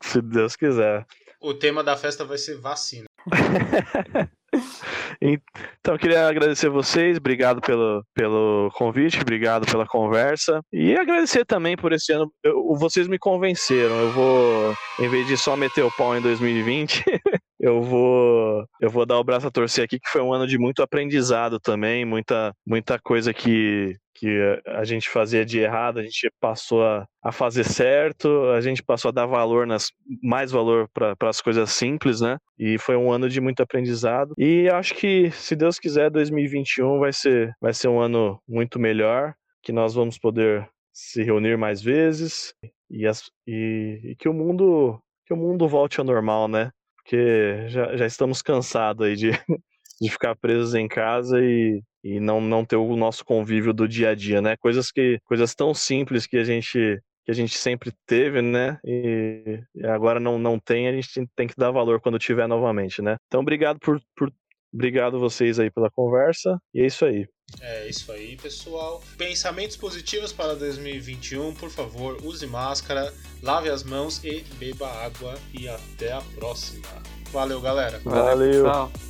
Se 0.00 0.22
Deus 0.22 0.54
quiser. 0.54 1.04
O 1.40 1.52
tema 1.52 1.82
da 1.82 1.96
festa 1.96 2.24
vai 2.24 2.38
ser 2.38 2.56
vacina. 2.56 3.06
Então, 5.22 5.98
queria 5.98 6.26
agradecer 6.28 6.70
vocês, 6.70 7.18
obrigado 7.18 7.60
pelo, 7.60 8.02
pelo 8.14 8.70
convite, 8.74 9.20
obrigado 9.20 9.66
pela 9.66 9.86
conversa. 9.86 10.62
E 10.72 10.94
agradecer 10.96 11.44
também 11.44 11.76
por 11.76 11.92
esse 11.92 12.12
ano. 12.12 12.32
Eu, 12.42 12.74
vocês 12.76 13.06
me 13.06 13.18
convenceram. 13.18 13.94
Eu 13.96 14.10
vou, 14.12 14.74
em 14.98 15.08
vez 15.08 15.26
de 15.26 15.36
só 15.36 15.56
meter 15.56 15.84
o 15.84 15.90
pau 15.90 16.16
em 16.16 16.22
2020, 16.22 17.04
eu 17.60 17.82
vou 17.82 18.64
eu 18.80 18.90
vou 18.90 19.04
dar 19.04 19.18
o 19.18 19.24
braço 19.24 19.46
a 19.46 19.50
torcer 19.50 19.84
aqui, 19.84 20.00
que 20.00 20.08
foi 20.08 20.22
um 20.22 20.32
ano 20.32 20.46
de 20.46 20.58
muito 20.58 20.82
aprendizado 20.82 21.60
também, 21.60 22.04
muita, 22.04 22.54
muita 22.66 22.98
coisa 22.98 23.34
que, 23.34 23.96
que 24.14 24.58
a 24.66 24.82
gente 24.84 25.10
fazia 25.10 25.44
de 25.44 25.58
errado, 25.58 25.98
a 25.98 26.02
gente 26.02 26.30
passou 26.40 26.82
a, 26.82 27.06
a 27.22 27.30
fazer 27.30 27.64
certo, 27.64 28.50
a 28.50 28.60
gente 28.62 28.82
passou 28.82 29.10
a 29.10 29.12
dar 29.12 29.26
valor 29.26 29.66
nas 29.66 29.88
mais 30.22 30.50
valor 30.50 30.88
para 30.94 31.14
as 31.28 31.42
coisas 31.42 31.70
simples, 31.70 32.20
né? 32.20 32.38
E 32.58 32.78
foi 32.78 32.96
um 32.96 33.12
ano 33.12 33.28
de 33.28 33.40
muito 33.40 33.62
aprendizado. 33.62 34.34
E 34.38 34.68
acho 34.70 34.94
que 34.94 35.30
se 35.32 35.54
Deus 35.54 35.78
quiser, 35.78 36.10
2021 36.10 36.98
vai 36.98 37.12
ser 37.12 37.54
vai 37.60 37.74
ser 37.74 37.88
um 37.88 38.00
ano 38.00 38.40
muito 38.48 38.78
melhor, 38.78 39.34
que 39.62 39.72
nós 39.72 39.94
vamos 39.94 40.18
poder 40.18 40.66
se 40.92 41.22
reunir 41.22 41.56
mais 41.56 41.82
vezes 41.82 42.54
e, 42.90 43.06
as, 43.06 43.30
e, 43.46 44.00
e 44.02 44.16
que 44.16 44.28
o 44.28 44.34
mundo 44.34 44.98
que 45.26 45.34
o 45.34 45.36
mundo 45.36 45.68
volte 45.68 46.00
ao 46.00 46.06
normal, 46.06 46.48
né? 46.48 46.70
Porque 47.02 47.68
já, 47.68 47.96
já 47.96 48.06
estamos 48.06 48.42
cansados 48.42 49.06
aí 49.06 49.16
de, 49.16 49.30
de 50.00 50.10
ficar 50.10 50.36
presos 50.36 50.74
em 50.74 50.86
casa 50.88 51.42
e, 51.42 51.82
e 52.04 52.20
não, 52.20 52.40
não 52.40 52.64
ter 52.64 52.76
o 52.76 52.96
nosso 52.96 53.24
convívio 53.24 53.72
do 53.72 53.88
dia 53.88 54.10
a 54.10 54.14
dia, 54.14 54.40
né? 54.40 54.56
Coisas 54.56 54.90
que 54.90 55.18
coisas 55.24 55.54
tão 55.54 55.74
simples 55.74 56.26
que 56.26 56.36
a 56.36 56.44
gente 56.44 57.00
que 57.24 57.30
a 57.30 57.34
gente 57.34 57.56
sempre 57.56 57.92
teve, 58.06 58.40
né? 58.40 58.78
E, 58.84 59.62
e 59.74 59.86
agora 59.86 60.18
não, 60.18 60.38
não 60.38 60.58
tem, 60.58 60.88
a 60.88 60.92
gente 60.92 61.28
tem 61.36 61.46
que 61.46 61.54
dar 61.56 61.70
valor 61.70 62.00
quando 62.00 62.18
tiver 62.18 62.46
novamente, 62.46 63.02
né? 63.02 63.16
Então, 63.26 63.40
obrigado 63.40 63.78
por, 63.78 64.00
por 64.16 64.32
obrigado 64.72 65.18
vocês 65.18 65.58
aí 65.58 65.70
pela 65.70 65.90
conversa 65.90 66.60
e 66.74 66.80
é 66.80 66.86
isso 66.86 67.04
aí. 67.04 67.26
É 67.60 67.88
isso 67.88 68.12
aí, 68.12 68.36
pessoal. 68.36 69.02
Pensamentos 69.18 69.76
positivos 69.76 70.32
para 70.32 70.54
2021, 70.54 71.54
por 71.54 71.70
favor, 71.70 72.16
use 72.24 72.46
máscara, 72.46 73.12
lave 73.42 73.68
as 73.68 73.82
mãos 73.82 74.22
e 74.22 74.44
beba 74.58 74.88
água 75.04 75.36
e 75.52 75.68
até 75.68 76.12
a 76.12 76.20
próxima. 76.34 76.86
Valeu, 77.32 77.60
galera. 77.60 78.00
Valeu. 78.04 78.64
Valeu. 78.64 79.09